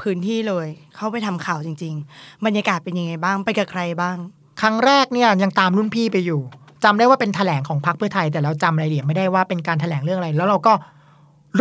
[0.00, 0.66] พื้นที่เลย
[0.96, 4.16] เข้าไปทำข่าวจริง ๆ บรรยากาศเป็นยังไงบ้างไปกับใครบ้าง
[4.60, 6.40] ครั้งแรกเนี่ยยังตามรุ่นพี่ไปอยู่
[6.84, 10.72] จำได้ว่าเป็นแถลงของพรรคเพื่อไทย แต่เราจำรายละเอียดไม่ได้ว่าเป็นการแถลงเรื่องอะไร แล้วเราก็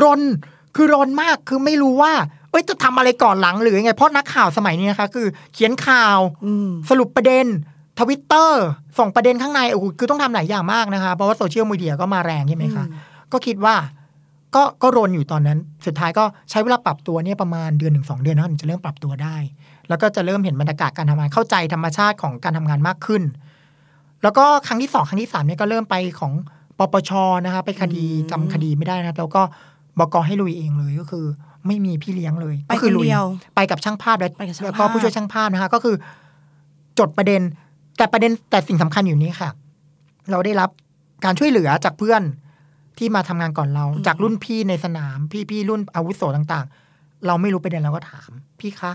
[0.04, 0.22] รน
[0.76, 2.14] คือรนมากคือไม่รู้ว่า
[2.52, 7.46] เอ้ยจะทำอะไรก่อนหลังหรือยังไงเพราะนักข่าวสมัยนี้นะคะ คือ เขียนข่าวอืมสรุปประเด็น
[8.00, 8.64] ทวิตเตอร์
[9.00, 12.86] ส่งประเด็นข้างในโอ้โหคือต้องทำหลายอย่างมากนะคะเพราะว่าโซเชียลมีเดียก็มาแรงใช่ไหมคะ
[13.32, 13.76] ก็คิดว่า
[14.56, 19.36] ก็ก็รนอยู่ตอนนั้น สุดท้ายก็ใช้เวลาปรับตัวเนี่ยประมาณเดือนหนึ่งสองเดือนนะถึงจะเริ่มปรับตัวได้
[19.90, 23.24] แล้วก็จะเริ่มเห็นบรรยากาศการทำงานเข้าใจธรรมชาติของการทำงานมากขึ้น
[24.24, 26.34] แล้วก็ครั้งที่สองครั้งที่สามเนี่ยก็เริ่มไปของ
[26.80, 27.12] ปปช
[27.46, 29.42] นะคะไปคดีจำคดีไม่ได้นะแล้วก็
[30.00, 31.26] บกให้ลุยเองเลยก็คือ
[31.68, 35.96] ไม่มีพี่เลี้ยงเลยไปก็คืคนลุยเดียวไปกับช่างภาพและไปกับช่างแล้วก็ภาพผู้ช่วยช่างภาพนะคะก็คือ
[37.00, 37.42] จดประเด็น
[38.00, 39.50] แต่ประเด็นแต่สิ่งสำคัญอยู่นี้ค่ะ
[40.32, 40.70] เราได้รับ
[41.26, 42.22] การช่วยเหลือจากเพื่อน
[42.98, 48.92] ที่มาทำงานก่อนเรา จากรุ่นพี่ในสนาม พี่พี่รุ่นอาวุโสต่าง ๆ เราไม่รู้ประเด็นเราก็ถาม พี่คะ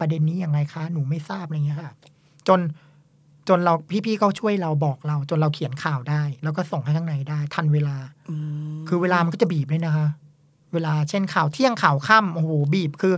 [0.00, 1.92] ประเด็นนี้ยังไงคะ หนูไม่ทราบอะไรเงี้ยค่ะ
[2.48, 2.60] จน
[3.48, 3.74] จนเรา
[4.06, 7.96] พี่ๆเขาช่วยเราบอกเรา จนเราเขียนข่าวได้ แล้วก็ส่งให้ข้างในได้ ทันเวลา
[8.30, 8.34] อื
[8.74, 10.08] มคือเวลามันก็จะบีบเลยนะคะ
[10.72, 13.14] เวลาเช่นข่าวเที่ยงข่าวค่ำโอ้โหบีบคือ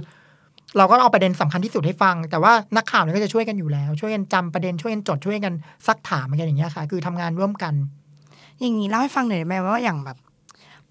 [0.77, 5.55] เราก็เอาประเด็นสำคัญที่สุดให้ฟัง แต่ว่านักข่าวเนี่ยก็จะช่วยกันอยู่แล้ว ช่วยกันจำประเด็นช่วยกันจดช่วยกัน
[5.87, 7.75] ซักถามกันอย่างเงี้ยค่ะ คือทำงานร่วมกัน
[8.61, 10.17] อย่างนี้เล่าให้ฟังหน่อยได้ไหมว่าอย่างแบบ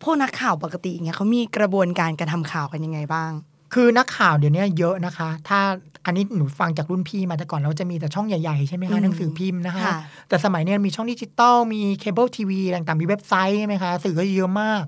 [0.03, 3.31] พวกนักข่าวปกติอย่างเงี้ยเขามีกระบวนการการทำข่าวกันยังไงบ้าง
[3.73, 5.59] คือนักข่าวเดี๋ยวนี้เยอะนะคะ ถ้า
[6.05, 9.97] อันนี้หนูฟังจากรุ่นพี่มาแต่ก่อนเราจะมีแต่ช่องใหญ่ๆใช่ไหมคะ อืมหนังสือพิมพ์นะคะค่ะ
[10.29, 14.83] แต่สมัยเนี้ยมีช่องดิจิตอลมีเคเบิลทีวีต่างๆมีเว็บไซต์ใช่ไหมคะสื่อก็เยอะมาก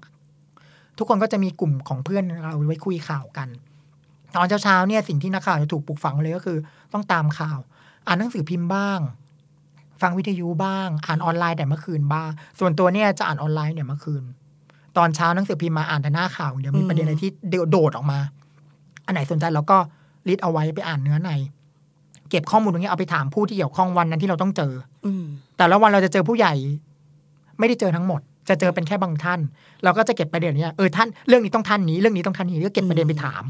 [0.98, 3.48] ทุกคนก็จะมีกลุ่มของเพื่อนเราไว้คุยข่าวกัน
[4.36, 6.58] ตอนเช้าๆเนี่ยสิ่งที่นักข่าวจะถูกปลูกฝังเลยก็คือ
[6.94, 7.60] ต้องตามข่าว
[8.08, 9.00] อ่านหนังสือพิมพ์บ้าง
[10.02, 14.24] ฟังวิทยุบ้าง อ่านออนไลน์แต่เมื่อคืนบ้าง ส่วนตัวเนี่ยจะอ่านออนไลน์เนี่ยเมื่อคืน
[14.98, 17.30] ตอนเช้าหนังสือพิมพ์มาอ่านแต่หน้าข่าวเดี๋ยวมีประเด็นอะไรที่
[17.72, 18.20] โดดออกมา
[19.06, 19.78] อันไหนสนใจเราก็
[20.28, 21.32] list เอาไว้ไปอ่านเนื้อใน
[22.30, 24.74] เก็บข้อมูลตรงนี้เอาไปถามผู้ที่เกี่ยวข้องวันนั้นที่เราต้องเจอ
[25.06, 25.26] อืม
[25.58, 26.54] แต่ละวันเราจะเจอผู้ใหญ่
[27.60, 29.40] ไม่ได้เจอทั้งหมด จะเจอเป็นแค่บางท่าน
[29.84, 33.44] เราก็จะเก็บประเด็นเนี้ยเออท่านเรื่องนี้ต้องท่านนี้เรื่องนี้ต้องท่านนี้ก็เก็บประเด็นไปถาม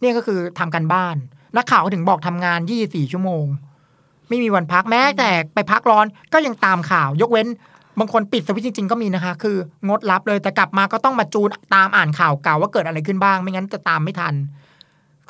[0.00, 1.16] เนี่ยก็คือทำการบ้าน
[1.56, 3.44] นักข่าวก็ถึงบอกทำงาน 24 ชั่วโมง
[4.28, 7.48] ไม่มีวันพักแม้แต่ไปพักร้อนก็ยังตามข่าว ยกเว้น
[7.98, 9.56] บางคนปิดสวิตช์จริง ๆ ก็มีนะคะ คือ
[9.88, 14.34] งดรับเลยแต่กลับมาก็ต้องมาจูนตามอ่านข่าวเก่าว่าเกิดอะไรขึ้นบ้าง ไม่งั้นจะตามไม่ทัน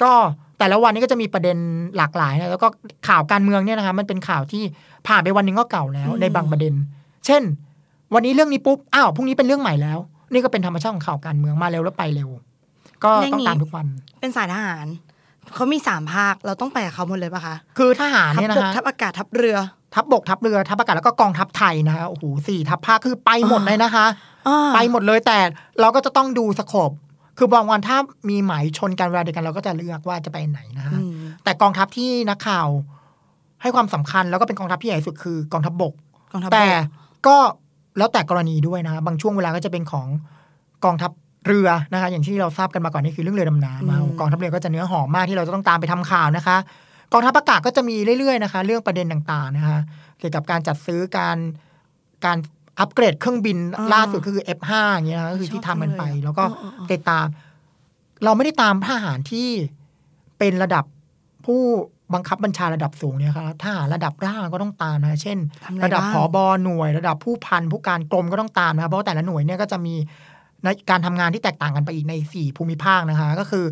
[0.02, 0.12] ก็
[0.59, 1.57] แต่ละวันนี้ก็จะมีประเด็น
[1.96, 2.68] หลากหลายนะแล้วก็
[3.09, 4.62] ข่าวการเมืองเนี่ยนะคะมันเป็นข่าวที่
[5.09, 6.74] ผ่านไปวันหนึ่งก็เก่าแล้ว ในบางประเด็น
[7.26, 7.42] เช่น
[8.14, 9.98] วันนี้เรื่องนี้ปุ๊บอ้าวพรุ่งนี้เป็นเรื่องใหม่แล้ว
[10.33, 12.29] นี่ก็เป็นธรรมชาติของข่าวการเมืองมาเร็วแล้วไปเร็ว
[13.04, 13.87] ก็ต้องตามทุกวัน
[14.20, 14.87] เป็นสายทหาร
[15.54, 19.56] เขามีสามภาค เราต้องไปกับเขาหมดเลยปะคะ คือทหารทัเนี่ยบนะบกคะทัพอากาศทัพเรือ
[19.94, 24.06] ทัพบกทัพเรือทัพอากาศแล้วก็กองทัพไทยนะคะโอ้โหสี่ทัพภาคคือไปหมดเลยนะคะ
[24.48, 25.38] อ่าไปหมดเลยแต่
[25.80, 26.90] เราก็จะต้องดูสโคบ
[27.38, 32.68] คือบางวันถ้ามีหมายชนกันเวลาเดียวกันเราก็จะเลือกว่าจะไปไหนนะคะอืมแต่กองทัพที่นักข่าว
[33.62, 35.94] ให้ความสำคัญแล้วก็เป็นกองทัพที่ใหญ่สุดคือกองทัพบก
[36.32, 36.66] กองทัพบกแต่
[37.26, 37.37] ก็
[37.98, 40.06] แล้วแต่กรณีด้วยนะคะบางช่วงเวลาก็จะเป็นของ
[40.85, 41.11] กองทัพ
[41.46, 46.56] เรือนะคะ อย่างที่เราทราบกันมาก่อนนี่คือเรื่องเรือดำน้ำนะคะอืมกองทัพเรือก็จะเนื้อหอมมากที่เราจะต้องตามไปทำข่าวนะคะ
[47.12, 49.78] กองทัพอากาศก็จะมีเรื่อยๆนะคะ เรื่องประเด็นต่างๆนะคะ
[50.18, 51.37] เกี่ยวกับการจัดซื้อการ
[52.24, 52.38] การ
[52.80, 57.26] อัปเกรดเครื่องบินอ่าล่าสุดก็คือ F5 อย่างเงี้ยนะคะก็คือที่ทำกันไปชอบจังเลยอะแล้วก็เออเออเออติดตาม
[58.24, 59.48] เราไม่ได้ตามทหารที่
[60.38, 60.85] เป็นระดับ
[61.46, 61.61] ผู้
[62.14, 69.94] บังคับบัญชาระดับสูงเนี่ยครับทหารระดับล่างก็ต้องตามนะ เช่นทำอะไรระดับบ้างผอบหน่วย ระดับผู้พันผู้การกรมก็ต้องตามนะครับเพราะว่าแต่ละหน่วยเนี่ยก็จะมี
[70.66, 73.64] ในการทำงานที่แตกต่างกันไปอีกในสี่ภูมิภาคนะคะ ก็คือ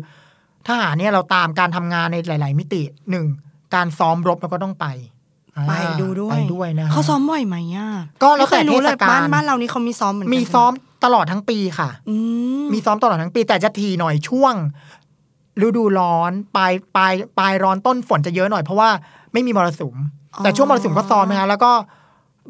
[0.67, 2.81] ทหารเนี่ยเราตามการทำงานในหลาย ๆ มิติ
[3.11, 3.25] หนึ่ง
[3.75, 4.85] การซ้อมรบเราก็ต้องไป
[5.55, 7.89] อ่าไปดูด้วยไปด้วยนะเขาซ้อมบ่อยไหมอะ
[8.23, 10.71] ก็แล้วแต่ไม่เคยรู้เลยเทศกาลบ้านบ้านเรานี่เขามีซ้อมเหมือนกันมีใช่ไหซ้อม
[11.05, 12.15] ตลอดทั้งปีค่ะอื
[12.63, 14.53] มมีซ้อมตลอดทั้งปี แต่จะทีหน่อยช่วง
[15.65, 18.89] ฤดูร้อนปลายปลายปลายร้อนต้นฝนจะเยอะหน่อยเพราะว่า
[19.33, 19.95] ไม่มีมรสุม
[20.43, 21.71] แต่ช่วงมรสุมก็ซ้อมนะคะแล้วก็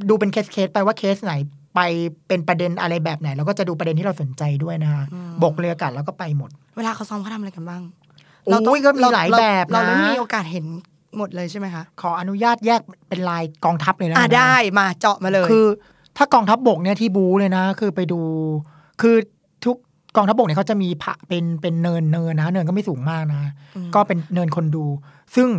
[0.09, 1.33] ดูเป็นเคสเคสไปว่าเคสไหน
[1.75, 1.79] ไป
[2.27, 5.03] เป็นประเด็นอะไรแบบไหนแล้วก็จะดูประเด็นที่เราสนใจด้วยนะคะ
[5.43, 7.81] บกเรืออากาศแล้วก็ไปหมด เวลาเขาซ้อมเขาทำอะไรกันบ้าง
[8.45, 10.65] โอ้ยก็มีหลายแบบนะเราเราไม่มีโอกาสเห็น
[11.17, 15.65] หมดเลยใช่ไหมคะ ขออนุญาตแยกเป็นลายกองทัพเลยนะอ่าได้มาเจาะมาเลย คือ
[16.17, 18.21] ถ้ากองทัพบกเนี่ยที่บูเลยนะ คือไปดู
[19.01, 19.15] คือ
[19.65, 19.75] ทุก
[20.15, 23.51] กองทัพบกเนี่ยเขาจะมีผะเป็นเป็นเนินเนินนะเนินก็ไม่สูงมากนะ
[23.95, 24.85] ก็เป็นเนินคนดู
[25.35, 25.49] ซึ่ง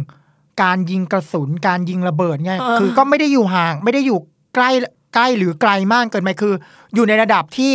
[0.62, 4.18] การยิงกระสุนการยิงระเบิดเนี่ยเออคือก็ไม่ได้อยู่ห่าง ไม่ได้อยู่
[4.54, 4.70] ใกล้
[5.16, 6.54] ใกล้หรือไกลมากเกินไปคือ
[6.94, 7.72] อยู่ในระดับที่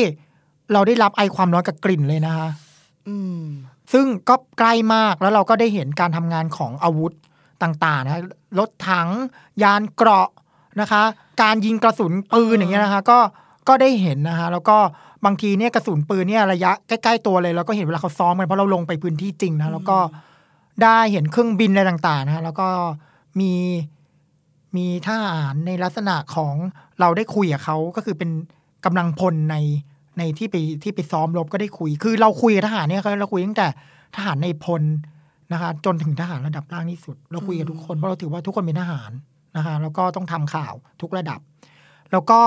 [0.73, 2.47] เราได้รับไอความร้อนกับกลิ่นเลยนะคะ
[3.07, 3.41] อืม
[3.93, 7.13] ซึ่งก็ใกล้มากแล้วเราก็ได้เห็นการทำงานของอาวุธ
[7.63, 8.23] ต่างๆนะ
[8.59, 9.09] รถถัง
[9.63, 10.29] ยานเกราะ
[10.81, 11.01] นะคะ
[11.41, 13.19] การยิงกระสุนปืนอย่างเงี้ยนะคะ ก็
[13.67, 14.77] ก็ได้เห็นนะคะ แล้วก็
[15.25, 19.97] บางทีเนี่ยกระสุนปืนเนี่ยระยะใกล้ๆตัวเลยเราก็เห็นเวลาเขาซ้อมกันเพราะเราลงไปพื้นที่จริงนะแล้วก็
[20.83, 22.67] ได้เห็นเครื่องบินอะไรต่างๆนะแล้วก็
[23.39, 23.53] มี
[24.77, 26.53] มีทหารในลักษณะของ
[26.99, 28.29] เราได้คุยกับเขาก็คือเป็น
[28.85, 29.55] กำลังพลใน
[30.17, 33.67] ในที่ไปที่ไปซ้อมรบก็ได้คุย คือเราคุยกับทหารเนี่ยเราคุยตั้งแต่
[34.15, 34.83] ทหารในพล
[35.51, 39.11] นะคะ จนถึงทหารระดับล่างที่สุด เราคุยกับทุกคนเพราะเราถือว่าทุกคนเป็นทหาร
[39.57, 41.39] นะคะ แล้วก็ต้องทำข่าวทุกระดับ
[42.11, 42.39] แล้วก็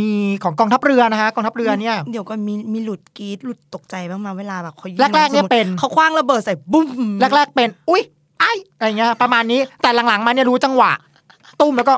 [0.00, 0.10] มี
[0.44, 6.88] ของกองทัพเรือนะคะกองทัพเรือเนี่ยเดี๋ยวก็มีมีหลุดกรีดหลุดตกใจบ้างมาเวลาแบบเขายิงแรกๆเนี่ยสมมุติเป็นเขาคว้างระเบิดใส่บุ้ม
[7.20, 8.02] แรกๆเป็น อุ้ย
[8.40, 10.92] ไอ้อะไรเงี้ยประมาณนี้แต่หลังๆมาเนี่ยรู้จังหวะ
[11.60, 11.94] ตุ้มแล้วก็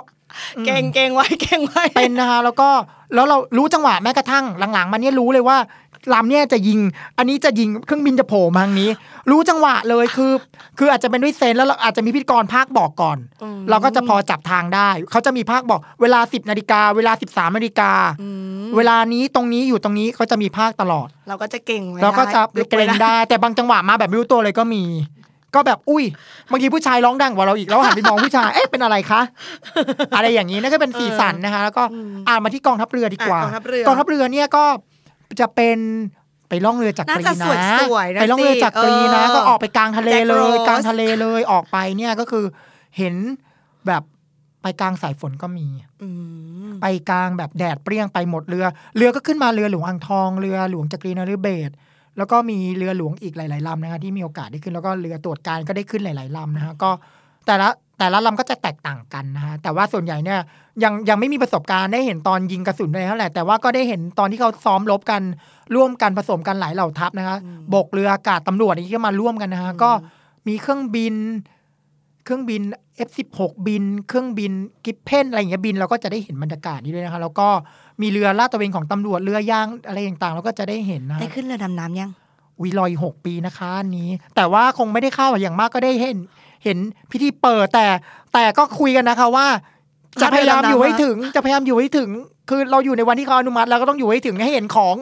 [0.67, 2.69] เก่งเก่งไว้เก่งไว้เป็นนะคะแล้วก็
[3.15, 5.59] แล้วเรารู้จังหวะแม้กระทั่งหลังๆมาเนี่ยรู้เลยว่า
[6.15, 6.81] ลำเนี่ยจะยิง
[7.19, 8.91] อันนี้จะยิงเครื่องบินจะโผล่มาทางนี้
[9.31, 10.33] รู้จังหวะเลยคือ
[10.79, 13.19] คืออาจจะเป็นด้วยเซนส์แล้วเราอาจจะมีพิธีกรภาคบอกก่อน
[13.71, 17.93] เราก็จะพอจับทางได้ เขาจะมีภาคบอก เวลา 10นาฬิกาเวลา 13นาฬิกา
[18.77, 24.85] เวลานี้ตรงนี้อยู่ตรงนี้เขาจะมีภาคตลอด เราก็จะเก่งไว้เราก็จะลุเกรงได้ แต่บางจังหวะมาแบบไม่รู้ตัวเลยก็มี
[25.55, 26.05] ก็แบบอุ้ย
[26.51, 29.21] บางทีผู้ชายร้องดังกว่าเราอีกแล้วหันไปมองผู้ชายเอ๊ะเป็นอะไรคะ
[30.17, 31.83] อะไรอย่างนี้นั่นก็เป็นสีสันนะคะ แล้วก็
[32.29, 34.65] อ่านมาที่กองทัพเรือดีกว่าอะกองทัพเรือกองทัพเรือเนี่ยก็
[35.41, 35.79] จะเป็น
[36.49, 42.45] ไปล่องเรือจากกรีน่าจะนะสวยๆนะไปล่องเรือจากกรีนะสิเออก็ออกไปกลางทะเลแจ็คเลโรยสกลางทะเลเลยออกไปเนี่ยก็คือ
[42.97, 43.15] เห็น
[43.87, 44.03] แบบ
[44.63, 45.67] ไปกลางสายฝนก็มี
[46.03, 46.09] อื
[46.69, 51.73] มไปกลางแบบแดดเปรี้ยงไปหมดเรือ เรือก็ขึ้นมาเรือหลวงอ่างทองเรือหลวงจักรีนฤเบศร
[52.19, 56.91] แล้วก็มีเรือหลวงอีกหลายๆลำนะคะที่มีโอกาสได้ขึ้นแล้วก็เรือตรวจการก็ได้ขึ้นหลายๆลำนะคะก็
[57.47, 60.41] แต่ละแต่ละลำก็จะแตกต่างกันนะคะแต่ว่าส่วนใหญ่เนี่ย
[60.83, 65.23] ยังยังไม่มีประสบการณ์ได้เห็นตอนยิงกระสุนเลยเท่าไหร่แต่ว่าก็ได้เห็นตอนที่เขาซ้อมรบกัน
[65.75, 67.37] ร่วมกันผสมกันหลายเหล่าทัพนะคะ
[67.75, 69.91] บกเรืออากาศตำรวจอย่างนี้ก็มาร่วมกันนะคะก็
[70.49, 71.15] มีเครื่องบิน
[72.25, 72.63] เครื่องบิน
[73.09, 74.53] F16 บิน เครื่องบิน
[74.85, 77.49] กิฟเพนอะไรอย่างเงี้ยบินเราก็จะได้เห็นบรรยากาศนี้ด้วยนะคะแล้วก็
[78.03, 82.11] มีเรือลาดตระเวนของตำรวจเรือยางอะไรต่างๆเราก็จะได้เห็นนะได้ขึ้นเรือดำน้ำยัง
[82.63, 86.19] วีลอยหกปีนะคะอันนี้ แต่ว่าคงไม่ได้เข้าอย่างมากก็ได้เห็น
[86.65, 86.79] เห็น
[87.11, 87.87] พิธีเปิดแต่
[88.35, 89.47] แต่ก็คุยกันนะคะว่า
[90.23, 92.11] จะพยายามอยู่ให้ถึง จะพยายามอยู่ให้ถึง
[92.49, 94.95] คือเราอยู่ในวันที่เขาอนุมัติเราก็ต้องอยู่ให้ถึงให้เห็นของ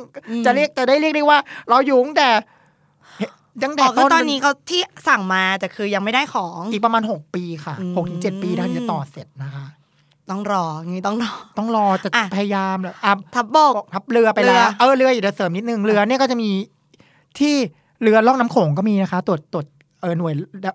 [0.47, 1.39] จะเรียกจะได้เรียกได้ว่า
[1.71, 2.29] เราอยู่ตั้งแต่
[3.63, 9.67] ตั้งแต่อ๋อคือต้นตอนนี้เขาที่สั่งมาแต่คือยังไม่ได้ของอีกประมาณหกปีค่ะอืมหกถึงเจ็ดปีนะถึงจะต่อเสร็จนะคะ
[10.31, 16.51] ต้องรออย่างนี้ต้องรอ ต้องรอจะอะพยายามเลยอะทับบกทับเรือไปแล้เรือวเออเรืออีกเดี๋ยวเสริมนิดนึงเรือเนี่ยก็จะมี
[17.39, 17.55] ที่
[18.03, 19.67] เรือล่องน้ำโขงก็มีนะคะตรวจตรวจ
[20.01, 20.33] เออหน่วย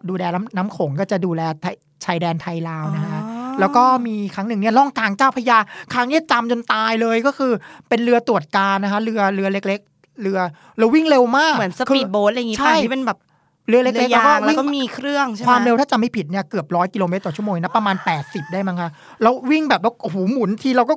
[0.09, 5.57] ดูแลน้ำน้ำโขงก็จะดูแลไทยชายแดนไทยลาวนะคะอ๋อแล้วก็มีครั้งหนึ่งเนี่ยล่องกลางเจ้าพระยา
[5.93, 7.51] ครั้งเนี้ยจำจนตายเลยก็คือ
[7.89, 10.39] เป็นเรือตรวจการนะคะ เรือเรือเล็ก ๆ เรือ
[10.77, 13.17] เราวิ่งเร็วมากเหมือนสคืปีดโบ๊ทอะไรอย่างงี้ใช่ป่ะที่เป็นแบบ
[13.67, 18.89] เรือเล็เรืกๆแล้วอยาก็งแล้ววิ่งก็มีเครื่องใช่ไหมความเร็วถ้าจำไม่ผิดเนี่ยเกือบร้อยกิโลเมตรต่อชั่วโมงนะประมาณ 80 ได้มั้งคะ
[19.21, 20.95] แล้ววิ่งแบบแล้วโอ้โหหมุนทีเราก็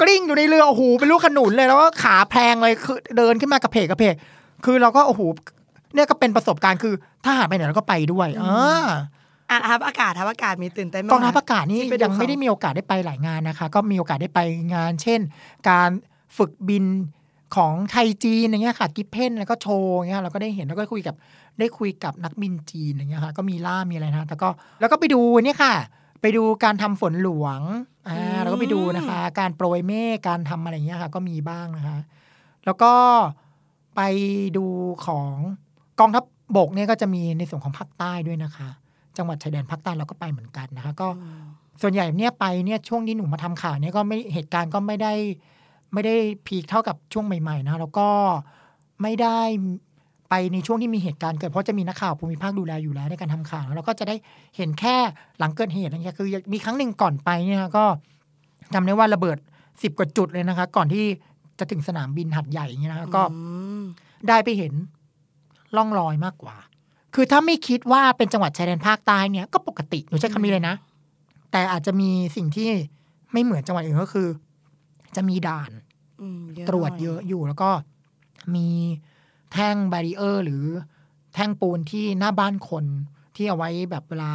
[0.00, 4.14] กลิ้งอยู่ในเรือโอ้โหเป็นลูกขนุนเลยแล้วก็ขาแพลงเลยคือเดินขึ้นมากระเพกกระเพก
[4.64, 5.22] คือเราก็โอ้โห
[5.94, 8.84] เนี่ยก็เป็นประสบการณ์คือถ้าหากไปไหนเราก็ไปด้วยอ่า
[9.50, 14.40] อะทัพอากาศทัพอากาศมีตื่นเต้นไหมกองทัพอากาศนี่ที่ปดูยังไม่ได้มีโอกาสได้ไปหลายงานนะคะ ก็มีโอกาสได้ไป
[14.74, 15.20] งาน เช่น
[15.68, 15.90] การ
[16.36, 16.84] ฝึกบิน
[17.56, 21.14] ของไทยจีนอย่างเงี้ยค่ะ กิฟเพนแล้วก็โชว์อย่างเงี้ยเราก็ได้เห็นแล้วก็คุยกับ
[21.58, 24.48] ได้คุยกับนักบินจีนอย่างเงี้ยค่ะก็มีล่ามมีอะไรนะแต่ก็
[24.80, 25.74] แล้วก็ไปดูเนี่ยค่ะ
[26.20, 27.60] ไปดูการทำฝนหลวง
[28.08, 31.98] อ่าแล้วก็ไปดูนะคะ การโปรยเมฆการทำอะไรอย่างเงี้ยค่ะ ก็มีบ้างนะคะ
[32.64, 32.92] แล้วก็
[33.96, 34.00] ไป
[34.56, 34.66] ดู
[35.06, 35.28] ของ
[36.00, 36.24] กองทัพ
[36.56, 38.68] บกเนี่ยก็จะมีในส่วนของภาคใต้ด้วยนะคะ
[39.16, 41.08] จังหวัดชายแดนภาคใต้เราก็ไปเหมือนกันนะคะ ก็
[41.82, 45.12] ส่วนใหญ่เนี่ยไปเนี่ยช่วงที่หนูมาทำข่าวเนี่ยก็ไม่เหตุการณ์ก็ไม่ได้
[45.92, 46.14] ไม่ได้
[46.46, 48.08] พีคเท่ากับช่วงใหม่ๆนะ แล้วก็
[49.02, 49.40] ไม่ได้
[50.28, 54.16] ไปในช่วงที่มีเหตุการณ์เกิดเพราะจะมีนักข่าวภูมิภาคดูแลอยู่แล้วในการทำข่าวแล้วก็จะได้
[54.56, 54.96] เห็นแค่
[55.38, 57.84] หลังเกิดเหตุอะไรเงี้ยคือมีครั้งหนึ่งก่อนไปเนี่ยก็
[58.74, 59.38] จำได้ว่าระเบิด
[59.82, 61.04] สิบกว่าจุดเลยนะคะ ก่อนที่
[61.58, 63.22] จะถึงสนามบินหัดใหญ่เงี้ยนะก็
[64.28, 64.72] ได้ไปเห็น
[65.76, 66.56] ร่องรอยมากกว่า
[67.14, 70.74] คือถ้าไม่คิดว่าเป็นจังหวัดชายแดนภาคใต้เนี่ยก็ปกติหนูใช้คำนี้เลยนะ
[71.50, 72.68] แต่อาจจะมีสิ่งที่
[73.32, 74.28] ไม่เหมือนจังหวัดอื่นก็คือ
[75.16, 75.70] จะมีด่าน
[76.22, 77.70] อืมเยอะตรวจหน่เยอะอยู่แล้วก็
[78.54, 78.68] มี
[79.52, 80.64] แท่งบารีเออร์ หรือ
[81.34, 82.84] แท่งปูนที่หน้าบ้านคน
[83.36, 84.32] ที่เอาไว้แบบเวลา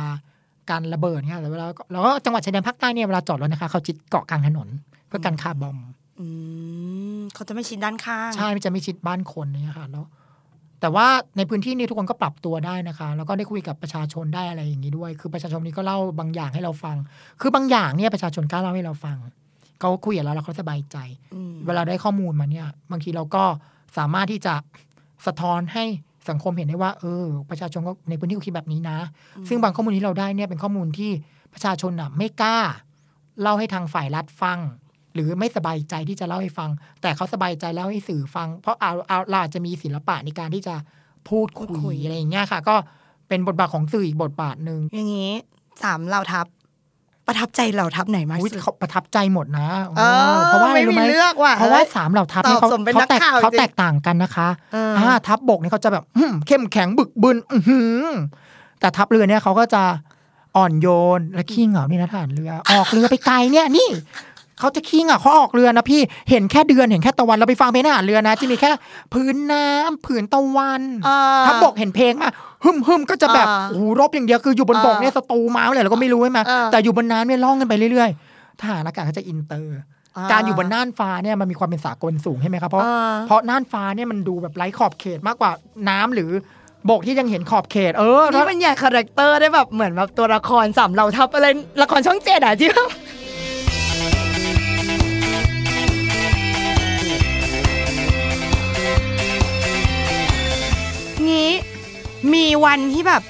[0.70, 4.68] การระเบิดเนี่ยแต่เวลาแล้วก็จังหวัดชายแดนภาคใต้เนี่ยเวลาจอดรถนะคะ เขาจิดเกาะกลางถนน
[5.08, 5.78] เพื่อกันคาร์บอม
[6.20, 6.28] อื
[7.18, 10.06] มเขาจะไม่ชิดด้านข้าง ใช่มันจะไม่ชิดบ้านคนเนี่ยค่ะแล้ว
[10.82, 16.96] แต่ว่าในพื้นที่นี้ทุกคนก็ปรับตัวได้นะคะ แล้วก็ได้คุยกับประชาชนได้อะไรอย่างนี้ด้วย คือประชาชนนี้ก็เล่าบางอย่างให้เราฟัง
[17.42, 19.18] คือบางอย่างเนี่ยประชาชนกล้าเล่าให้เราฟัง
[19.80, 20.98] เขาคุยกับเราแล้วเขาสบายใจ
[21.36, 23.44] อืมเวลาได้ข้อมูลมาเนี่ย บางทีเราก็
[23.98, 24.54] สามารถที่จะ
[25.26, 25.86] สะท้อนให้
[26.30, 28.98] สังคมเห็นได้ว่าเออ ประชาชนก็ในพื้นที่ก็คิดแบบนี้นะ
[29.50, 31.12] ซึ่งบางข้อมูลที่เราได้เนี่ยเป็นข้อมูลที่
[31.54, 32.58] ประชาชนอะ ไม่กล้า
[33.42, 34.60] เล่าให้ทางฝ่ายรัฐฟัง
[35.14, 36.70] หรือไม่สบายใจที่จะเล่าให้ฟัง
[37.02, 40.76] แต่เขาสบายใจเล่าให้สื่อฟัง เพราะเอาเอาเราอาจจะมีศิลปะในการที่จะ
[41.30, 42.76] พูดพูดคุคุยยอะไรอย่างเงี้ยค่ะ ก็
[43.28, 45.34] เป็นบทบาทของสื่ออีกบทบาทหนึ่งอย่างนี้
[45.84, 46.46] สามเหล่าทัพ
[47.28, 50.02] ประทับใจเหล่าทัพไหนมากอุ๊ยที่สุดเขาประทับใจหมดนะเอ
[50.34, 58.06] อเพราะว่าอะไรไม่รู้มีไหมเลือกว่ะเพราะว่าเฮ้ยสามเหล่าทัพเนี่ยตอบเขาสมเป็นเขานักแตกข่าวเขาจริงแตกต่างกันนะคะเอออ่าทัพบกเนี่ยเขาจะแบบอืมเข้มแข็งบึกบึนอื้อหือ
[58.80, 59.84] แต่ทัพเรือเนี่ยเขาก็จะ
[60.58, 60.88] อ่อนโย
[61.18, 63.88] นและขี้เหงานี่นะทหารเรือ ออกเรือไปไกลเนี่ยนี่
[64.60, 68.70] เขาจะขี้เหงาเขาออกเรือนะพี่เห็นแค่เดือนเห็นแค่ตะวันเราไปฟังเพลงทหารเรือนะจะมีแค่
[69.14, 72.30] ผืนน้ำผืนตะวันเออทัพบกเห็นเพลงมา
[72.64, 79.78] ฮึมฮึมก็จะแบบอ่าโอ้โหรบอย่างเดียวคืออยู่บนบกเนี่ยศัตรูมาเลยเราก็ไม่รู้ใช่ไหมอ่าแต่อยู่บนน้ำเนี่ยล่องกันไปเรื่อยๆทหารอากาศเขาจะอินเตอร์
[80.18, 85.52] อ่าการอยู่บนน่านฟ้าเนี่ยมันมีความเป็นสากลสูงใช่ไหมครับเพราะอ่าเพราะน่านฟ้าเนี่ยมันดูแบบไร้ขอบเขตมากกว่า
[85.90, 86.30] น้ำหรือ
[86.90, 91.48] บกที่ยังเห็นขอบเขตเออนี่มันใหญ่คาแรคเตอร์ได้แบบเหมือนแบบตัวละครสามเหล่าทัพอะไร
[91.82, 92.70] ละครช่องเจ็ดอะที่
[101.30, 101.50] งี้
[102.34, 103.24] มีวันที่แบบ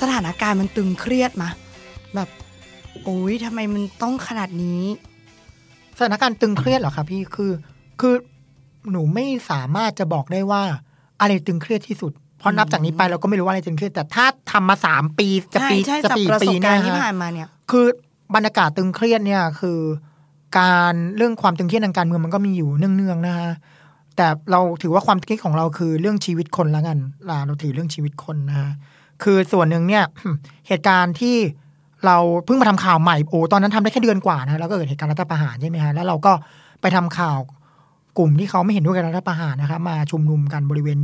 [0.00, 1.48] สถานการณ์มันตึงเครียดมา
[2.14, 2.28] แบบ
[3.04, 4.82] โอ้ยทำไมมันต้องขนาดนี้
[5.98, 7.52] สถานการณ์ตึงเครียดเหรอครับพี่คือ
[8.00, 8.14] คือ
[8.90, 10.62] หนูไม่สามารถจะบอกได้ว่า
[11.20, 17.86] อะไรตึงเครียดที่สุด เพราะนับจากนี้ไปเราก็ไม่รู้ว่าอะไรตึงเครียดแต่ถ้าทำมาสามปีจะใช่ปีใช่จะจากปีประปีสบเนี่การยณ์ที่ฮะผ่านมาเนี่ย คือ
[18.34, 19.78] บรรยากาศตึงเครียดเนี่ยคือ
[20.58, 23.52] การเรื่องความตึงเครียดทางการเมืองมันก็มีอยู่เนืองๆนะฮะ
[24.16, 26.98] แต่เราถือว่าความครียดของเราคือเรื่องชีวิตคนละกัน
[27.46, 28.70] เราถือเรื่องชีวิตคนนะฮะ
[29.22, 30.04] คือส่วนหนึ่งเนี่ย
[30.68, 31.36] เหตุการณ์ที่
[32.06, 36.32] เราเพิ่งมาทำข่าวใหม่โอ้ตอนนั้นทำได้แค่เดือนกว่านะแล้วก็เกิดเหตุการณ์รัฐประหารใช่ไหมฮะแล้วเราก็
[36.80, 37.38] ไปทำข่าว
[38.18, 40.98] กลุ่มที่เขาไม่เห็นด้วยกับรัฐประหารนะคะมาชุมนุมกันบริเวณ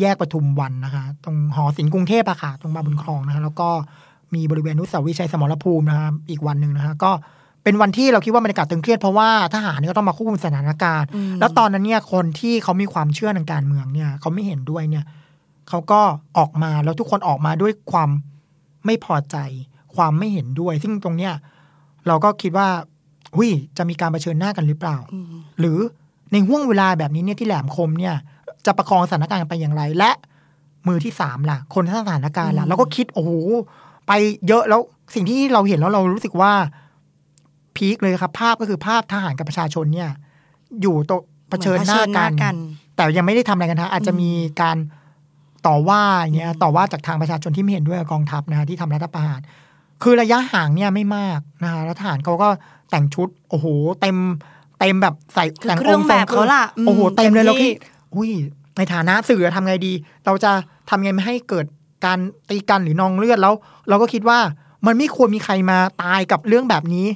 [0.00, 3.68] แยกปทุมวันนะคะ ตรงหอศิลป์กรุงเทพอะค่ะตรงบางบุญคลองนะคะแล้วก็
[4.34, 7.10] มีบริเวณนุสาวรีย์ชัยสมรภูมินะคะอีกวันหนึ่งนะคะก็
[7.64, 15.04] เป็นวันที่เราคิดว่าบรรยากาศตึงเครียดเพราะว่าทหารเนี่ยก็ต้องมาควบคุมสถานการณ์อืมแล้วตอนนั้นเนี่ยคนที่เขามีความเชื่อทางการเมืองเนี่ย เขาไม่เห็นด้วยเนี่ย
[15.68, 16.00] เขาก็
[16.38, 18.10] ออกมาแล้วทุกคนออกมาด้วยความ
[18.86, 19.36] ไม่พอใจ
[19.96, 21.32] ความไม่เห็นด้วย ซึ่งตรงเนี้ย
[22.06, 22.68] เราก็คิดว่า
[23.36, 25.26] หุยจะมีการเผชิญหน้ากันหรือเปล่าอืม
[25.60, 25.78] หรือ
[26.32, 28.14] ในห่วงเวลาแบบนี้เนี่ยที่แหลมคมเนี่ย
[28.66, 30.10] จะประคองสถานการณ์ไปอย่างไร และ
[30.86, 33.30] มือที่สามล่ะ คนสร้างสถานการณ์ล่ะเราก็คิดโอ้โห
[34.06, 34.12] ไป
[34.48, 34.80] เยอะแล้ว
[35.14, 36.52] สิ่งที่เราเห็นแล้วเรารู้สึกว่า
[37.76, 40.10] พีคเลยครับ ภาพก็คือภาพทหารกับประชาชนเนี่ย
[40.82, 42.54] อยู่โตะเผชิญหน้าเผชิญหกัน้านกัน
[42.96, 44.76] แต่ยังไม่ได้ทำอะไรกันนะอาจจะมีการ
[45.66, 49.40] ต่อว่าอย่างเงี้ยต่อว่าจากทางประชาชนที่ไม่เห็นด้วยกับกองทัพนะฮะที่ทำรัฐประหาร
[50.02, 52.48] คือระยะห่างเนี่ยไม่มากนะฮะแล้วทหารเขาก็
[52.90, 53.66] แต่งชุด โอ้โห
[54.00, 54.16] เต็ม
[54.80, 57.74] เต็มแบบใส่คือแต่งเครื่องทแบบเขาล่ะโอ้โหอืมเต็มเลยเต็มเราที่คิด
[58.14, 58.30] อุ้ย
[58.76, 59.92] ในฐานะสื่อทำไงดี
[60.26, 60.52] เราจะ
[60.90, 61.66] ทำไงไม่ให้เกิด
[62.04, 62.18] การ
[62.50, 63.54] ตีกันหรือนองเลือดแล้ว
[63.88, 64.38] เราก็คิดว่า
[64.86, 67.06] มันไม่ควรมีใครมาตายกับเรื่องแบบนี้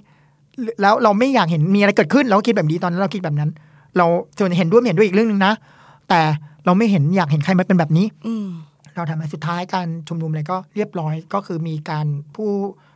[0.83, 3.51] แล้วเราไม่อยากเห็นมีอะไรเกิดขึ้น เราก็คิดแบบนี้ตอนนั้นเราคิดแบบนั้น
[3.97, 4.07] เรา
[4.39, 5.53] ส่วนเห็นด้วยไม่เห็นด้วยอีกเรื่องหนึ่งนะ
[6.09, 6.21] แต่
[6.65, 8.49] เราไม่เห็นอยากเห็นใครมาเป็นแบบนี้ อืม
[8.97, 12.51] เราทำให้สุดท้ายการชุมนุมอะไรก็เรียบร้อยก็คือมีการผู้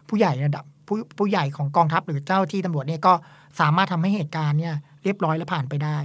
[0.09, 3.13] ผู้ใหญ่ระดับผู้ผู้ใหญ่ของกองทัพหรือเจ้าที่ตำรวจเนี่ยก็
[3.61, 5.97] สามารถทำให้เหตุการณ์เนี่ยเรียบร้อยและผ่านไปได้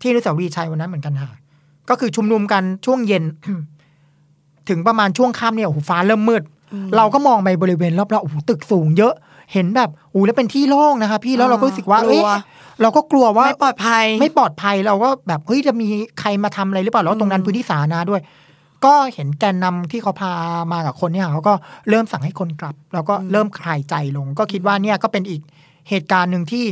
[0.00, 1.32] ที่อนุสาวรีย์ชัยวันนั้นเหมือนกันค่ะ
[1.88, 3.24] ก็คือชุมนุมกันช่วงเย็น
[4.68, 6.42] ถึงประมาณช่วงค่ำเนี่ยโอ้โหฟ้าเริ่มมืด
[6.96, 9.14] เราก็มองไปบริเวณรอบๆโอ้โหตึกสูงเยอะ
[9.52, 12.42] เห็นแบบโอ้โหแล้วเป็นที่โล่งนะคะ พี่แล้วเราก็รู้สึกว่ากลัวเอ๊ะ
[12.82, 15.88] เราก็กลัวว่าไม่ปลอดภัย ไม่ปลอดภัยเราก็แบบเฮ้ยจะมี
[16.20, 18.20] ใครมาทำอะไรหรือเปล่าแล้วตรงนั้นพื้นที่สาธารณะด้วย
[18.84, 20.32] ก็เห็นแกนนำที่เขาพา
[20.72, 21.54] มากับคนเนี่ยเขาก็
[21.88, 25.40] เริ่มสั่งให้คนกลับ แล้วก็เริ่มคลายใจลง ก็คิดว่าเนี่ยก็เป็นอีก
[25.88, 26.66] เหตุการณ์หนึ่งที่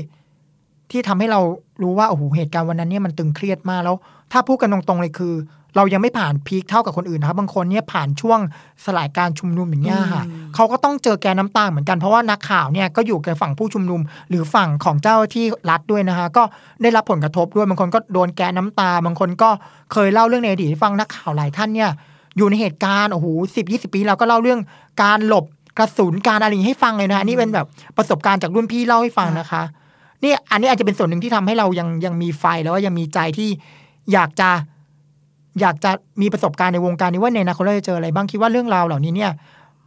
[0.90, 1.40] ที่ทำให้เรา
[1.82, 3.96] รู้ว่าโอ้โหเหตุการณ์วันนั้นเนี่ยมันตึงเครียดมากแล้ว
[4.32, 5.34] ถ้าพูดกันตรงๆเลยคือ
[5.78, 8.38] เรายังไม่ผ่านพีคเท่ากับคนอื่นนะครับบางคนเนี่ยผ่านช่วง
[8.84, 10.22] สลายการชุมนุมอย่างเงี้ยค่ะ
[10.54, 16.42] เขาก็ต้องเจอแกนน้ำตาเหมือนกันเพราะว่านักข่าวเนี่ยก็อยู่กับฝั่งผู้ชุมนุม หรือฝั่งของเจ้าที่รัฐด้วยนะคะก็
[16.82, 19.50] ได้รับผลกระทบด้วยบางคนก็โดนแกนน้ำตา บางคนก็
[19.92, 21.90] เคยเล่าเรื่องในอดีตให้ฟังนักข่าวหลายท่านเนี่ย
[22.36, 24.60] อยู่ในเหตุการณ์โอ้โหสิบยี่สิบปีเราก็เล่าเรื่อง
[25.02, 25.44] การหลบ
[25.78, 29.62] กระสุนการอะไรอย่างนี้ให้ฟังเลยนะอันนี่เป็นแบบประสบการณ์จากรุ่นพี่เล่าให้ฟังนะคะ
[30.24, 33.50] นี่อันนี้อาจจะเป็นส่วนหนึ่งที่ทำให้เรายังยังมีไฟแล้วก็ยังมีใจที่
[34.12, 34.50] อยากจะ
[35.60, 35.90] อยากจะ
[36.22, 39.30] มีประสบการณ์ในวงการนี้ว่าในอนาคตเราจะเจออะไรบ้างคิดว่าเรื่องราวเหล่านี้เนี่ย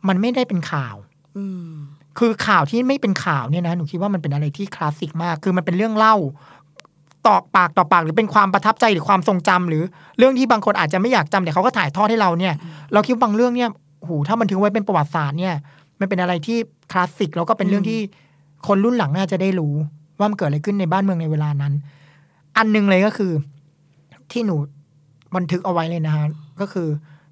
[0.07, 0.95] มันไม่ได้เป็นข่าว
[1.37, 1.71] อืม
[2.19, 6.15] คือข่าวที่ไม่เป็นข่าวเนี่ยนะหนูคิดว่ามันเป็นอะไรที่คลาสสิกมาก คือมันเป็นเรื่องเล่า
[7.27, 9.83] ต่อปากต่อปากหรือเป็นความประทับใจหรือความทรงจำหรือ
[10.17, 12.53] เรื่องที่บางคนอาจจะไม่อยากจำแต่เขาก็ถ่ายทอดให้เราเนี่ย
[12.93, 13.69] เราคิดว่าบางเรื่องเนี่ย
[13.99, 15.55] โอ้โหถ้ามันถึงไว้เป็นประวัติศาสตร์เนี่ย
[15.99, 16.57] มันเป็นอะไรที่
[16.91, 17.99] คลาสสิกแล้วก็เป็นเรื่องที่
[18.67, 19.73] คนรุ่นหลังน่าจะได้รู้
[20.19, 21.73] ว่ามันเกิดอะไรขึ้นในบ้านเมืองในเวลานั้น
[22.57, 23.31] อันหนึงเลยก็คือ
[24.31, 24.55] ที่หนู
[25.35, 26.25] บันทึกเอาไว้เลยนะฮะ
[26.59, 26.87] ก็คือ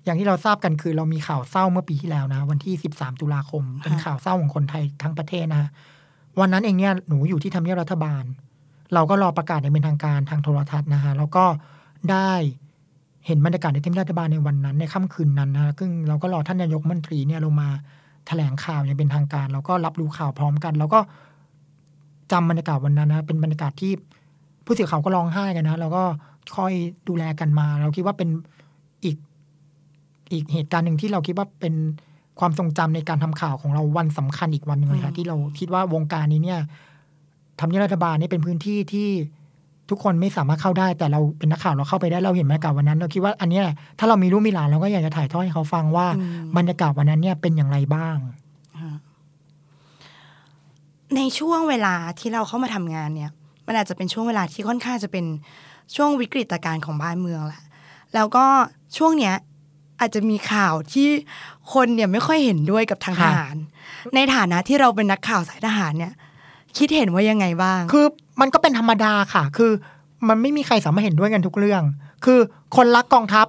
[0.05, 5.69] อย่างที่เราทราบกันคือเรามีข่าวเศร้าเมื่อปีที่แล้วนะ วันที่ 13 ตุลาคม เป็นข่าวเศร้าของคนไทยทั้งประเทศนะฮะ
[6.39, 8.23] วันนั้นเองเนี่ยหนูอยู่ที่ทำเนียบรัฐบาล
[8.93, 11.45] เราก็รอประกาศอย่างเป็นทางการทางโทรทัศน์นะฮะแล้วก็
[12.11, 12.31] ได้
[13.25, 17.69] เห็นบรรยากาศในทำเนียบรัฐบาลในวันนั้น ในค่ำคืนนั้นนะฮะซึ่งเราก็รอท่านนายกรัฐมนตรีเนี่ยลงมา
[18.27, 20.99] แถลงข่าวอย่างเป็นทางการแล้วก็รับรู้ข่าวพร้อมกัน แล้วก็
[22.31, 23.91] จำบรรยากาศวันนั้นนะเป็นบรรยากาศที่
[24.65, 26.03] ผู้สื่อข่าวก็ร้องไห้กันนะ แล้วก็
[26.55, 26.73] คอย
[27.07, 28.29] ดูแลกันมา เราคิดว่าเป็น
[29.05, 29.17] อีก
[30.31, 31.73] อีกเหตุการณ์หนึ่งที่เราคิดว่าเป็น
[32.39, 36.59] ความทรงจำในการทำข่าวของเราวันสำคัญอีกวันหนึ่งเลยค่ะที่เราคิดว่าวงการนี้เนี่ย
[37.59, 39.09] ทำเนียบรัฐบาลเนี่ยเป็นพื้นที่ที่
[39.89, 43.63] ทุกคนไม่สามารถเข้าได้ แต่เราเป็นนักข่าวเราเข้าไปได้เราเห็นบรรยากาศวันนั้น เราคิดว่าอันเนี้ย
[43.99, 48.17] ถ้าเรามีลูกมีหลานเราก็อยากจะถ่ายทอดให้เขาฟังว่าอืมบรรยากาศวันนั้นเนี่ยเป็นอย่างไรบ้าง
[51.15, 53.31] ในช่วงเวลาที่เราเข้ามาทำงานเนี่ย
[53.67, 55.25] มันอาจจะเป็นช่วงเวลาที่ค่อนข้างจะเป็น
[55.95, 57.63] ช่วงวิกฤตการณ์ของบ้านเมืองแหละ
[58.15, 58.45] แล้วก็
[58.97, 59.35] ช่วงเนี้ย
[59.99, 61.07] อาจจะมีข่าวที่
[61.73, 63.55] คนเนี่ยไม่ค่อยเห็นด้วยกับทางทค่ะหาร
[64.15, 66.13] ในฐานะที่เราเป็นนักข่าวสายทหารเนี่ย
[66.77, 68.05] คิดเห็นว่ายังไงบ้าง คือ
[68.41, 69.71] มันก็เป็นธรรมดาค่ะ คือ
[70.27, 71.83] มันไม่มีใครสามารถเห็นด้วยกันทุกเรื่อง
[72.25, 72.39] คือ
[72.75, 73.47] คนรักกองทัพ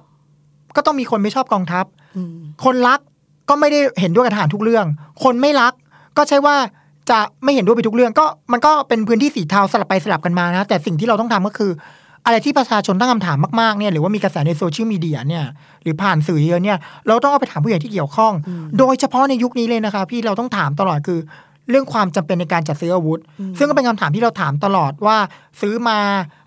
[0.75, 1.85] ก็ต้องมีคนไม่ชอบกองทัพ
[2.33, 2.99] มคนรัก
[3.49, 4.85] ก็ไม่ได้เห็นด้วยกับทหารทุกเรื่อง
[5.23, 5.73] คนไม่รัก
[6.17, 6.55] ก็ใช่ว่า
[7.09, 11.71] จะไม่เห็นด้วยไปทุกเรื่อง ก็มันก็เป็นพื้นที่สีเทาสลับไปสลับกันมานะ แต่สิ่งที่เราต้องทำก็คือ
[12.25, 15.45] อะไรที่ประชาชนตั้งคำถามมากๆเนี่ยหรือว่ามีกระแสในโซเชียลมีเดียเนี่ย
[15.83, 18.33] หรือผ่านสื่อเยอะเนี่ยเราต้องเอาไปถามผู้ใหญ่ที่เกี่ยวข้อง
[18.79, 21.19] โดยเฉพาะในยุคนี้เลยนะคะพี่เราต้องถามตลอดคือ
[21.69, 23.19] เรื่องความจำเป็นในการจัดซื้ออาวุธ
[23.57, 25.17] ซึ่งก็เป็นคำถามที่เราถามตลอดว่า
[25.61, 25.99] ซื้อมา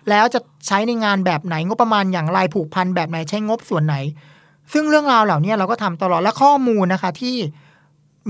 [0.09, 3.95] แล้วจะใช้ในงานแบบไหนงบประมาณอย่างไรผูกพันแบบไหนใช้งบส่วนไหน
[4.73, 7.35] ซึ่งเรื่องราวเหล่านี้เราก็ทำตลอดและข้อมูลนะคะที่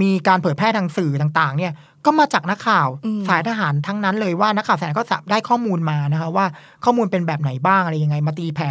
[0.02, 1.72] มีการเผยแพร่ทางสื่อต่าง ๆ เนี่ย
[2.06, 6.46] ก็มาจากนักข่าวอืมสายทหารทั้งนั้นเลยว่านักข่าวสายทหารก็ได้ข้อมูลมานะคะว่า
[6.84, 8.70] ข้อมูลเป็นแบบไหนบ้างอะไรยังไง มาตีแผ่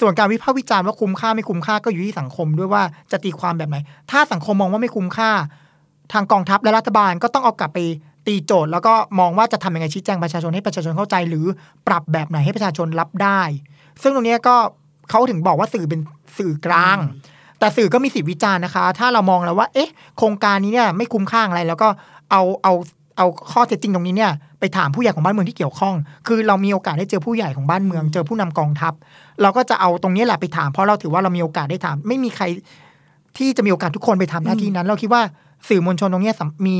[0.00, 3.76] ส่วนการวิพากษ์วิจารณ์ว่าคุ้มค่าไม่คุ้มค่าก็อยู่ที่สังคมด้วยว่าจะตีความแบบไหน
[4.10, 5.30] ถ้าสังคมมองว่าไม่คุ้มค่า
[6.12, 7.78] ทางกองทัพและรัฐบาลก็ต้องเอากลับไป
[8.26, 11.46] ตีโจทย์ แล้วก็มองว่าจะทำยังไงชี้แจงประชาชนให้ประชาชนเข้าใจ หรือ
[11.86, 13.40] ปรับแบบไหนให้ประชาชนรับได้
[14.02, 14.56] ซึ่งตรงเนี้ยก็
[15.10, 16.00] เขาถึงบอกว่าสื่อเป็น
[16.38, 16.98] สื่อกลาง
[17.58, 21.88] แต่สื่อก็มีสิทธิวิจารณ์นะคะ ถ้าเรามองแล้วว่า เอ๊ะ โครงการนี้เนี่ยไม่คุ้มค่าอะไร แล้วก็
[22.30, 22.74] เอาเอา
[23.16, 25.94] เอาข้อเท็จจริงตรงนี้เนี่ยไปถามผู้ใหญ่ของบ้านเมืองที่เกี่ยวข้อง
[26.26, 28.92] คือเรามีโอกาสได้เจอผู้ใหญ่ของบ้านเมือง เจอผู้นำกองทัพ
[29.42, 32.44] เราก็จะเอาตรงนี้แหละไปถามเพราะเราถือว่าเรามีโอกาสได้ถาม ไม่มีใคร
[33.38, 35.22] ที่จะมีโอกาสทุกคนไปทำหน้าที่นั้น เราคิดว่า
[35.68, 36.32] สื่อมวลชนตรงนี้
[36.66, 36.78] มี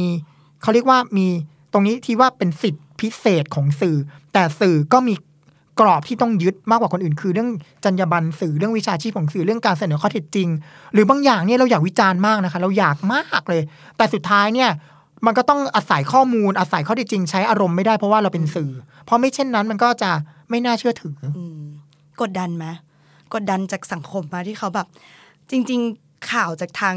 [0.62, 1.26] เขาเรียกว่ามี
[1.72, 3.96] ตรงนี้ที่ว่าเป็นสิทธิพิเศษของสื่อ
[4.32, 5.14] แต่สื่อก็มี
[5.80, 7.50] กรอบที่ต้องยึดมากกว่าคนอื่น คือเรื่อง
[7.84, 10.48] จรรยาบรรณสื่อเรื่องวิชาชีพของสื่อเรื่องการเสนอข้อเท็จจริง
[10.92, 13.62] หรือบางอย่างเนี่ยเราอยากวิจารณ์มากนะคะ เราอยากมากเลย
[13.96, 14.70] แต่สุดท้ายเนี่ย
[15.26, 18.70] มันก็ต้องอาศัยข้อมูลอาศัยข้อเท็จจริงใช้อารมณ์ไม่ได้เพราะว่าเราเป็นสื่อ
[19.04, 20.10] เพราะไม่เช่นนั้นมันก็จะ
[20.50, 21.16] ไม่น่าเชื่อถือ
[22.20, 22.66] กดดันไหม
[23.34, 24.86] กดดันจากสังคมมาที่เขาแบบ
[25.50, 26.96] จริง ๆ ข่าวจากทาง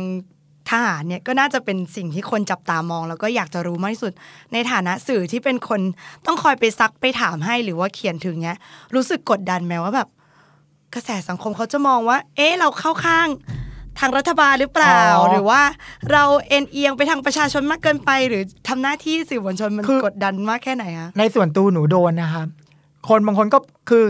[0.69, 4.13] ทหารเนี่ยก็น่าจะเป็นสิ่งที่คนจับตามอง แล้วก็อยากจะรู้มากที่สุด
[4.53, 5.81] ในฐานะสื่อที่เป็นคน
[6.25, 8.57] ต้องคอยไปซักไปถามให้หรือว่าเขียนถึงเนี้ย
[8.95, 10.09] รู้สึกกดดันไหมว่าแบบ
[10.93, 15.61] กระแสสังคมเขาจะมองว่า เอ๊ะเราเข้าข้างางรัฐบาลหรือเปล่าอ๋อหรือว่า
[16.11, 22.47] เราเอ็นเอียงไปทางประชาชนมากเกินไป หรือทำหน้าที่สื่อมวลชนมันคือกดดันมากแค่ไหนคะในส่วนตัวหนูโดนนะครับ
[23.09, 23.57] คนบางคนก็
[23.89, 24.03] คือ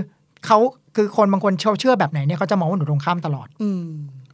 [0.45, 0.57] เขา
[0.95, 3.83] คือคนบางคนเชื่อเชื่อแบบไหนเนี่ยเขาจะมองว่าหนูตรงข้ามตลอด อืม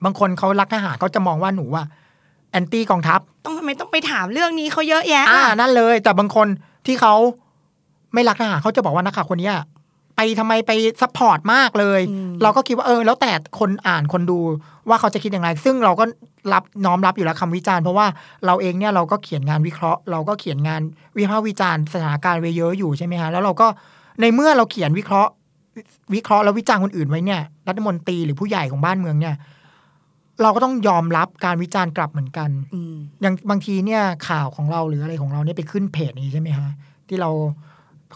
[0.05, 1.84] บางคนเขารักทหารเขาจะมองว่าหนูว่า
[2.52, 6.47] anti กองทัพ ต้องทำไมต้องไปถามเรื่องนี้เขาเยอะแยะอ่าล่ะนั่นเลย แต่บางคน
[6.86, 7.14] ที่เขา
[8.14, 9.55] ไม่รักทหารเขาจะบอกว่านักข่าวคนเนี้ย
[10.16, 10.72] ไปทำไมไป
[11.02, 12.01] support มากเลย
[12.41, 14.39] เราก็คิดว่าเออ แล้วแต่คนอ่านคนดู
[14.90, 16.06] ว่าเขาจะคิดอย่างไร ซึ่งเราก็
[16.54, 18.08] รับน้อมรับอยู่แล้วคำวิจารณ์เพราะว่า
[18.46, 20.82] เราเองเนี่ยเราก็เขียนงานวิเคราะห์ เราก็เขียนงาน
[21.18, 23.68] วิพากษ์วิจารณ์สถานการณ์ไว้เยอะอยู่ใช่ไหมฮะแล้วเราก็
[24.22, 25.32] ในเมื่อเราเขียนวิเคราะห์
[26.14, 29.36] วิเคราะห์แล้ววิจารณ์คนอื่นไว้เนี่ยรัฐมนตรีหรือผู้ใหญ่ของบ้านเมืองเนี่ย
[30.42, 36.70] เราก็ต้องยอมรับการวิจารณ์กลับเหมือนกันอืมอย่างบางทีเนี่ยข่าวของเราหรืออะไรของเราเนี่ยไปขึ้นเพจนี้ใช่ไหมฮะ
[37.08, 37.30] ที่เรา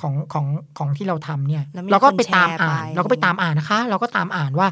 [0.01, 0.45] ของของ
[0.77, 4.67] ของที่เราทำเนี่ยแล้วมีเราก็ไปคนแชร์ตามอ่านไปเราก็ไปตามอ่านนะคะ เราก็ตามอ่านว่า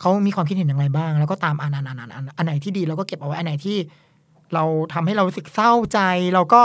[0.00, 3.76] เขามีความคิดเห็นอย่างไรบ้าง แล้วก็ตามอ่านอ่านอ่านอ่านอ่านอันไหนที่ดีเราก็เก็บเอาไว้อันไหนที่
[4.54, 6.00] เราทำให้เราสึกเศร้าใจ
[6.34, 6.62] เราก็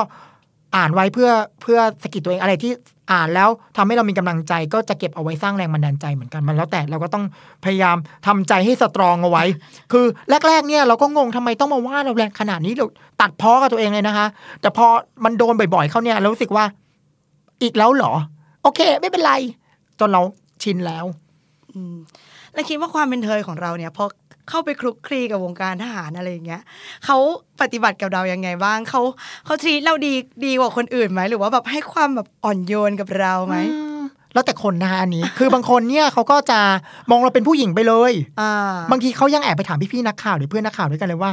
[0.75, 1.29] อ่านไว้เพื่อ
[1.61, 2.71] เพื่อสกิดตัวเองอะไรที่
[3.11, 7.23] อ่านแล้วทำให้เรามีกำลังใจ ก็จะเก็บเอาไว้สร้างแรงบันดาลใจเหมือนกันมันแล้วแต่เราก็ต้อง
[7.65, 9.43] พยายามทำใจให้สตรองเอาไว้
[9.91, 10.05] คือ
[10.47, 12.85] แรก ๆ เนี่ยเราก็งงทำไมต้องมาว่าเราแรงขนาดนี้เรา
[13.21, 14.27] ตัดพ้อกับตัวเองเลยนะคะ
[14.61, 14.85] แต่พอ
[15.23, 16.65] มันโดนบ่อยๆ เข้าเนี่ยเรารู้สึกว่า
[17.63, 18.13] อีกแล้วเหรอ
[18.63, 19.33] โอเค ไม่เป็นไร
[19.99, 20.21] จนเรา
[20.63, 21.05] ชินแล้ว
[21.73, 21.95] อืม
[22.53, 24.05] แล้วคิดว่าความเป็นเธอของเราเนี่ยพอ
[24.49, 26.61] เข้าไปคลุกคลีกับวงการทหารอะไรอย่างเงี้ย
[27.05, 27.17] เขา
[27.61, 29.01] ปฏิบัติกับเรายังไงบ้างเขา
[29.45, 30.13] เขาทีเราดี
[30.45, 33.57] ดีกว่าคนอื่นไหมหรือว่าแบบให้ความแบบอ่อนโยนกับเราไหม
[34.33, 36.59] แล้วแต่คนนะคะอันนี้ คือบางคนเนี่ยเขาก็จะ
[37.09, 38.51] มองเราเป็นผู้หญิงไปเลยอ่า
[38.91, 41.31] บางทีเขายังแอบไปถามพี่ๆนักข่าวหรือเพื่อนนักข่าวด้วยกันเลยว่า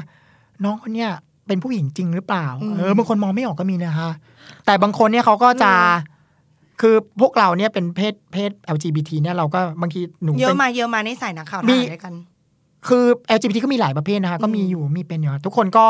[0.65, 1.11] น้องคนเนี้ย
[1.47, 2.47] เป็นผู้หญิงจริงหรือเปล่า
[2.79, 4.11] เออบางคนมองไม่ออกก็มีนะคะ
[4.67, 5.73] แต่บางคนเนี่ยเขาก็จะ
[6.81, 12.15] คือพวกเราเนี่ยเป็นเพศเพศ LGBT เนี่ยเราก็บางทีหนูเยเป็อะนมาเยอะมาในสายนักข่าวทมีหารด้วยกัน
[12.89, 13.05] คือ
[13.37, 15.87] LGBT ก็มีหลายประเภทนะคะ ก็มีอยู่มีเป็นอยู่ทุกคนก็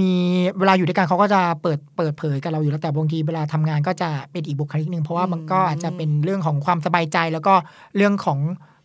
[0.00, 0.10] มี
[0.58, 7.54] เวลาอยู่ด้วยกันเขาก็จะเปิดเปิดเผยกับเราอยู่แล้วแต่บางทีเวลาทำงานก็จะเป็นอีกบุคลิกหนึ่งเพราะว่ามันก็อาจจะเป็นเรื่องของความสบายใจแล้วก็
[7.96, 8.38] เรื่องของ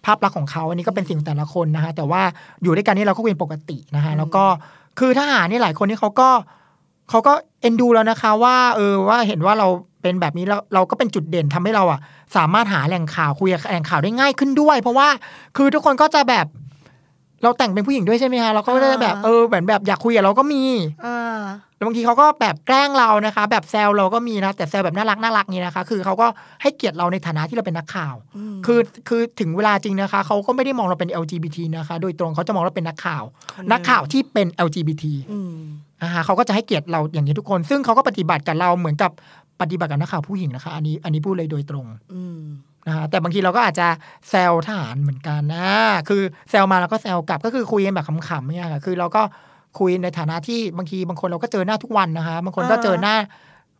[0.05, 2.22] ภาพลักษณ์ของเขาอันนี้ก็เป็นสิ่งของแต่ละคนนะคะแต่ว่า
[2.63, 4.43] อยู่ด้วยกันนี่เราก็เป็นปกตินะคะแล้วก็
[4.99, 6.30] คือทหารนี่หลายคนนี่เขาก็
[7.09, 9.68] เขาก็เอ็นดูแล้วนะคะ ว่า เออว่าเห็นว่าเรา
[10.08, 11.99] เป็นแบบนี้แล้วเราก็เป็นจุดเด่นทำให้เราอะ
[12.36, 15.08] สามารถหาแหล่งข่าวคุยกับแหล่งข่าวได้ง่ายขึ้นด้วย เพราะว่า
[15.58, 16.47] คือทุกคนก็จะแบบ
[17.43, 20.64] เราแต่งเป็นผู้หญิงด้วยใช่ไหมคะเราก็จะแบบอ่าเออแบบแบบอยากคุยกับเราก็มี
[21.05, 21.41] อ่า
[21.76, 26.28] แล้วบางทีเขาก็แบบแกล้งเรานะคะ แบบแซวเราก็มีนะแต่แซวแบบน่ารักน่ารักนี่นะคะ คือเขาก็
[26.62, 28.16] ให้เกียรติเราในฐานะที่เราเป็นนักข่าว
[28.66, 33.24] คือคือถึงเวลาจริงนะคะเขาก็ไม่ได้มองเราเป็น LGBT นะคะ โดยตรงเขาจะมองเราเป็นนักข่าว
[33.55, 35.53] คนหนึ่งนักข่าวที่เป็น LGBT อืม
[36.03, 39.12] นะคะเขาก็จะให้เกียรติเราอย่างนี้ทุกคน ซึ่งเขาก็ปฏิบัติกับเราเหมือนกับ
[39.62, 42.41] ปฏิบัติกับนักข่าวผู้หญิงนะคะ อันนี้อันนี้พูดเลยโดยตรงอืม
[42.88, 43.88] นะคะแต่บางทีเราก็อาจจะ
[44.30, 45.70] แซวทหารเหมือนกันนะ
[46.10, 49.22] คือแซวมาแล้วก็แซวกลับก็คือคุยกันแบบขำๆเนี่ยค่ะคือเราก็
[49.80, 53.16] คุยในฐานะที่บางทีบางคนเราก็เจอหน้าทุกวันนะคะบางคนก็อ่าเจอหน้า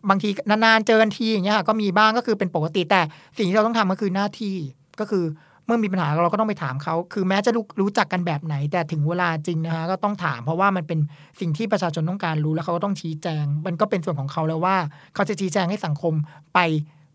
[0.09, 3.01] บางทีนานๆเจอกันทีอย่างเงี้ยค่ะก็มีบ้างก็คือเป็นปกติแต่
[3.38, 4.55] สิ่งที่เราต้องทำก็คือหน้าที่
[4.99, 5.23] ก็คือ
[5.68, 10.99] เมื่อมีปัญหาเราก็ต้องไปถามเขา คือแม้จะรู้รู้จักกันแบบไหน แต่ถึงเวลาจริงนะคะก็ต้องถาม เพราะว่ามันเป็น
[11.39, 14.76] สิ่งที่ประชาชนต้องการรู้แล้วเขาก็ต้องชี้แจง มันก็เป็นส่วนของเขาแล้วว่า
[15.15, 16.13] เขาจะชี้แจงให้สังคม
[16.53, 16.59] ไป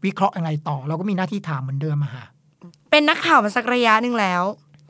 [0.05, 2.25] วิเคราะห์ยังไงต่อ เราก็มีหน้าที่ถามเหมือนเดิมอะค่ะ
[2.91, 4.43] เป็นนักข่าวมาสักระยะหนึ่งแล้ว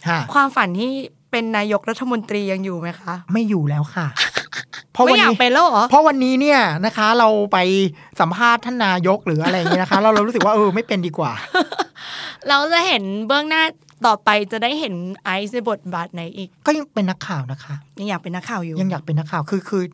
[0.09, 0.93] ค่ะความฝันที่
[1.31, 4.07] เป็นนายกรัฐมนตรียังอยู่ไหมคะ ไม่อยู่แล้วค่ะ
[4.93, 7.59] เพราะไม่วันอยากนี้เป็นแล้วเหรอเพราะวันนี้เนี่ยนะคะ เราไป
[8.21, 11.33] สัมภาษณ์ท่านนายกหรืออะไรอย่างเงี้ยนะคะ เราเรารู้สึกว่าเออไม่เป็นดีกว่า
[12.49, 13.63] เราจะเห็นเบื้องหน้า
[14.07, 14.95] ต่อไปจะได้เห็น
[15.25, 19.85] ไอซ์ในบทบาทไหนอีก ก็ยังเป็นนักข่าวนะคะ ยังอยากเป็นนักข่าวอยู่ ยังอยากเป็นนักข่าวคือคือ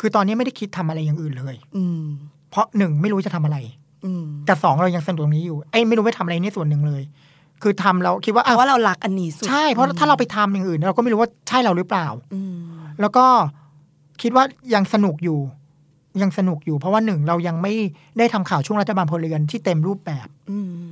[0.00, 2.02] คือตอนนี้ไม่ได้คิดทำอะไรอย่างอื่นเลย อืม
[2.50, 3.58] เพราะหนึ่งไม่รู้จะทำอะไร
[4.04, 7.02] อืมแต่สองเรายังสนุกตรงนี้อยู่ไอ้ยไม่รู้ไปทำอะไรนี่ส่วนหนึ่งเลย
[7.62, 12.54] คือทำเราคิดว่าเพอ้าวราะว่าเรารักอันนี้สุดใช่เพราะถ้าเราไปทำอย่างอื่น เราก็ไม่รู้ว่าใช่เราหรือเปล่าอืม
[13.00, 13.26] แล้วก็
[14.22, 14.44] คิดว่า
[14.74, 15.38] ยังสนุกอยู่
[16.22, 17.72] ยังสนุกอยู่ เพราะว่าหนึ่งเรายังไม่
[18.18, 20.86] ได้ทำข่าวช่วงรัฐบาลพลเรือนที่เต็มรูปแบบ อืม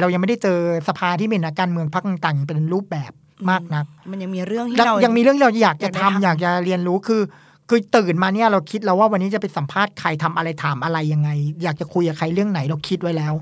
[0.00, 3.12] เรายังไม่ได้เจอสภาที่เป็นนักการเมืองพรรคต่างๆอย่างเป็นรูปแบบ
[3.50, 7.22] มากนัก มันยังมีเรื่องที่ยังเรายังมีเรื่องที่เราอยากจะอยากได้ทำทำอยากจะเรียนรู้คือ
[7.68, 11.30] คือตื่นมาเนี่ยเราคิดแล้วว่าวันนี้จะไปสัมภาษณ์ใครทำอะไรถามอะไรยังไง
[11.62, 13.34] อยากจะคุยกับใครเรื่องไหนเราคิดไว้แล้ว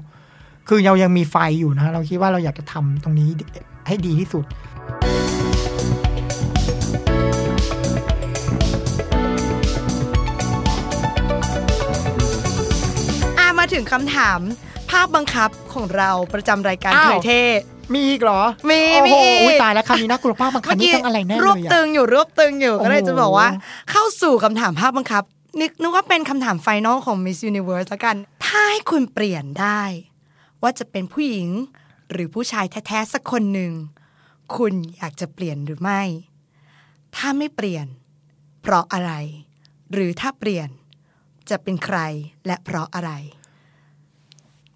[0.69, 3.29] คือเรายังมีไฟอยู่นะ เราคิดว่าเราอยากจะทำตรงนี้
[3.87, 4.45] ให้ดีที่สุด
[13.73, 14.41] ถึงคำถาม
[14.91, 17.43] ภาพบังคับของเราประจำรายการอ้าวเผยเท่
[17.93, 23.49] มีอีกเหรอมีโอ้มีโหอีก อุ๊ยตายแล้วคำนี้น่ากลัวมากบางคำนี้ต้องอะไรแน่รวบเลยตึอะ งอยู่รวบตึงอยู่โอ้โหก็เลยจะบอกว่า
[23.91, 25.23] เข้าสู่คำถามภาพบังคับ
[25.61, 29.83] นึกนึกว่าเป็นคำถามไฟนอลของ Miss Universe ละกัน ถ้าให้คุณเปลี่ยนได้
[30.63, 31.49] ว่าจะเป็นผู้หญิง
[32.13, 33.73] หรือผู้ชายแท้ๆสักคนหนึ่ง
[34.57, 36.03] คุณอยากจะเปลี่ยนหรือไม่
[37.17, 37.87] ถ้าไม่เปลี่ยน
[38.63, 39.13] เพราะอะไร
[39.93, 40.69] หรือถ้าเปลี่ยน
[41.51, 41.99] จะเป็นใคร
[42.47, 43.13] และเพราะอะไร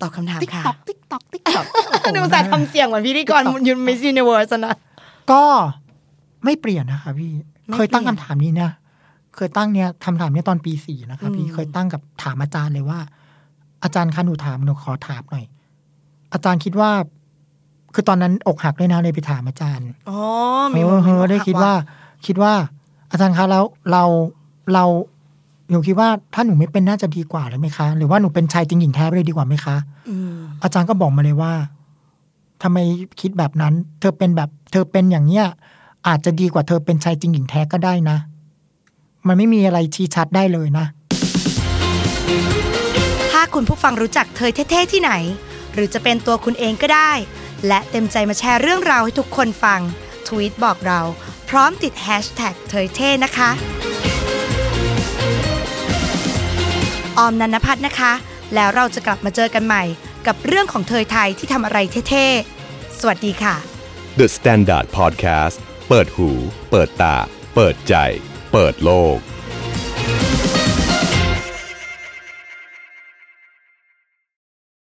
[0.01, 1.65] ตอบคำถามติ๊กค่ะตอกติ๊กตอกติ๊กตอก
[2.17, 4.75] ดูสาห์ทำเสียงเหมือนพิธีกรยูนมิส s ูนิเวิร์สนะ
[5.33, 5.43] ก็
[6.45, 7.33] ไม่เปลี่ยนนะคะพี่
[7.67, 8.73] ไม่เคยตั้งเปลี่คำยนถามนี้นะ
[9.37, 13.01] เคยตั้งเนี้ยคำถามเนี้ยตอนปีสี่นะคะพี่อืมเคยตั้งกับถามอาจารย์เลยว่า
[13.85, 15.45] อาจารย์คะหนูถามหนูขอถามหน่อย
[16.33, 16.91] อาจารย์คิดว่า
[17.95, 20.19] คือตอนนั้นอกหักด้วยนะเลยไปถามอาจารย์ อ๋อ
[20.71, 21.73] เอมีอโมเอเมนต์อได้คิดว่า
[22.27, 22.53] คิดว่า
[23.11, 24.05] อาจารย์คะแล้วเรา
[24.73, 24.85] เรา
[25.71, 29.77] หนูคิดว่าถ้าหนูไม่เป็นน่าจะดีกว่าเลยไหมคะ หรือว่าหนูเป็นชายจริงหญิงแท้ไปเลยดีกว่าไหมคะ
[30.11, 31.53] อืมอาจารย์ก็บอกมาเลยว่า
[32.63, 32.79] ทำไม
[33.21, 35.47] คิดแบบนั้น เธอเป็นแบบ เธอเป็นอย่างเนี้ย
[36.09, 38.17] อาจจะดีกว่าเธอเป็นชายจริงหญิงแท้ก็ได้นะ
[39.27, 40.87] มันไม่มีอะไรชี้ชัดได้เลยนะ
[43.33, 45.13] ถ้าคุณผู้ฟังรู้จักเธอเท่ๆที่ไหน
[45.75, 47.13] หรือจะเป็นตัวคุณเองก็ได้
[47.67, 49.81] และเต็มใจมาแชร์เรื่องราวให้ทุกคนฟัง
[50.27, 51.01] ทวีตบอกเรา
[51.49, 53.51] พร้อมติดแฮชแท็กเธอเท่นะคะ
[57.19, 58.13] ออมนันพัฒน์นะคะ
[58.55, 59.83] แล้วเราจะกลับมาเจอกันใหม่
[60.27, 61.79] กับเรื่องของเธอไทยที่ทำอะไร
[62.11, 63.55] เท่ๆ สวัสดีค่ะ
[64.19, 65.57] The Standard Podcast
[65.89, 66.31] เปิดหู
[66.71, 67.17] เปิดตา
[67.55, 67.95] เปิดใจ
[68.53, 69.17] เปิดโลก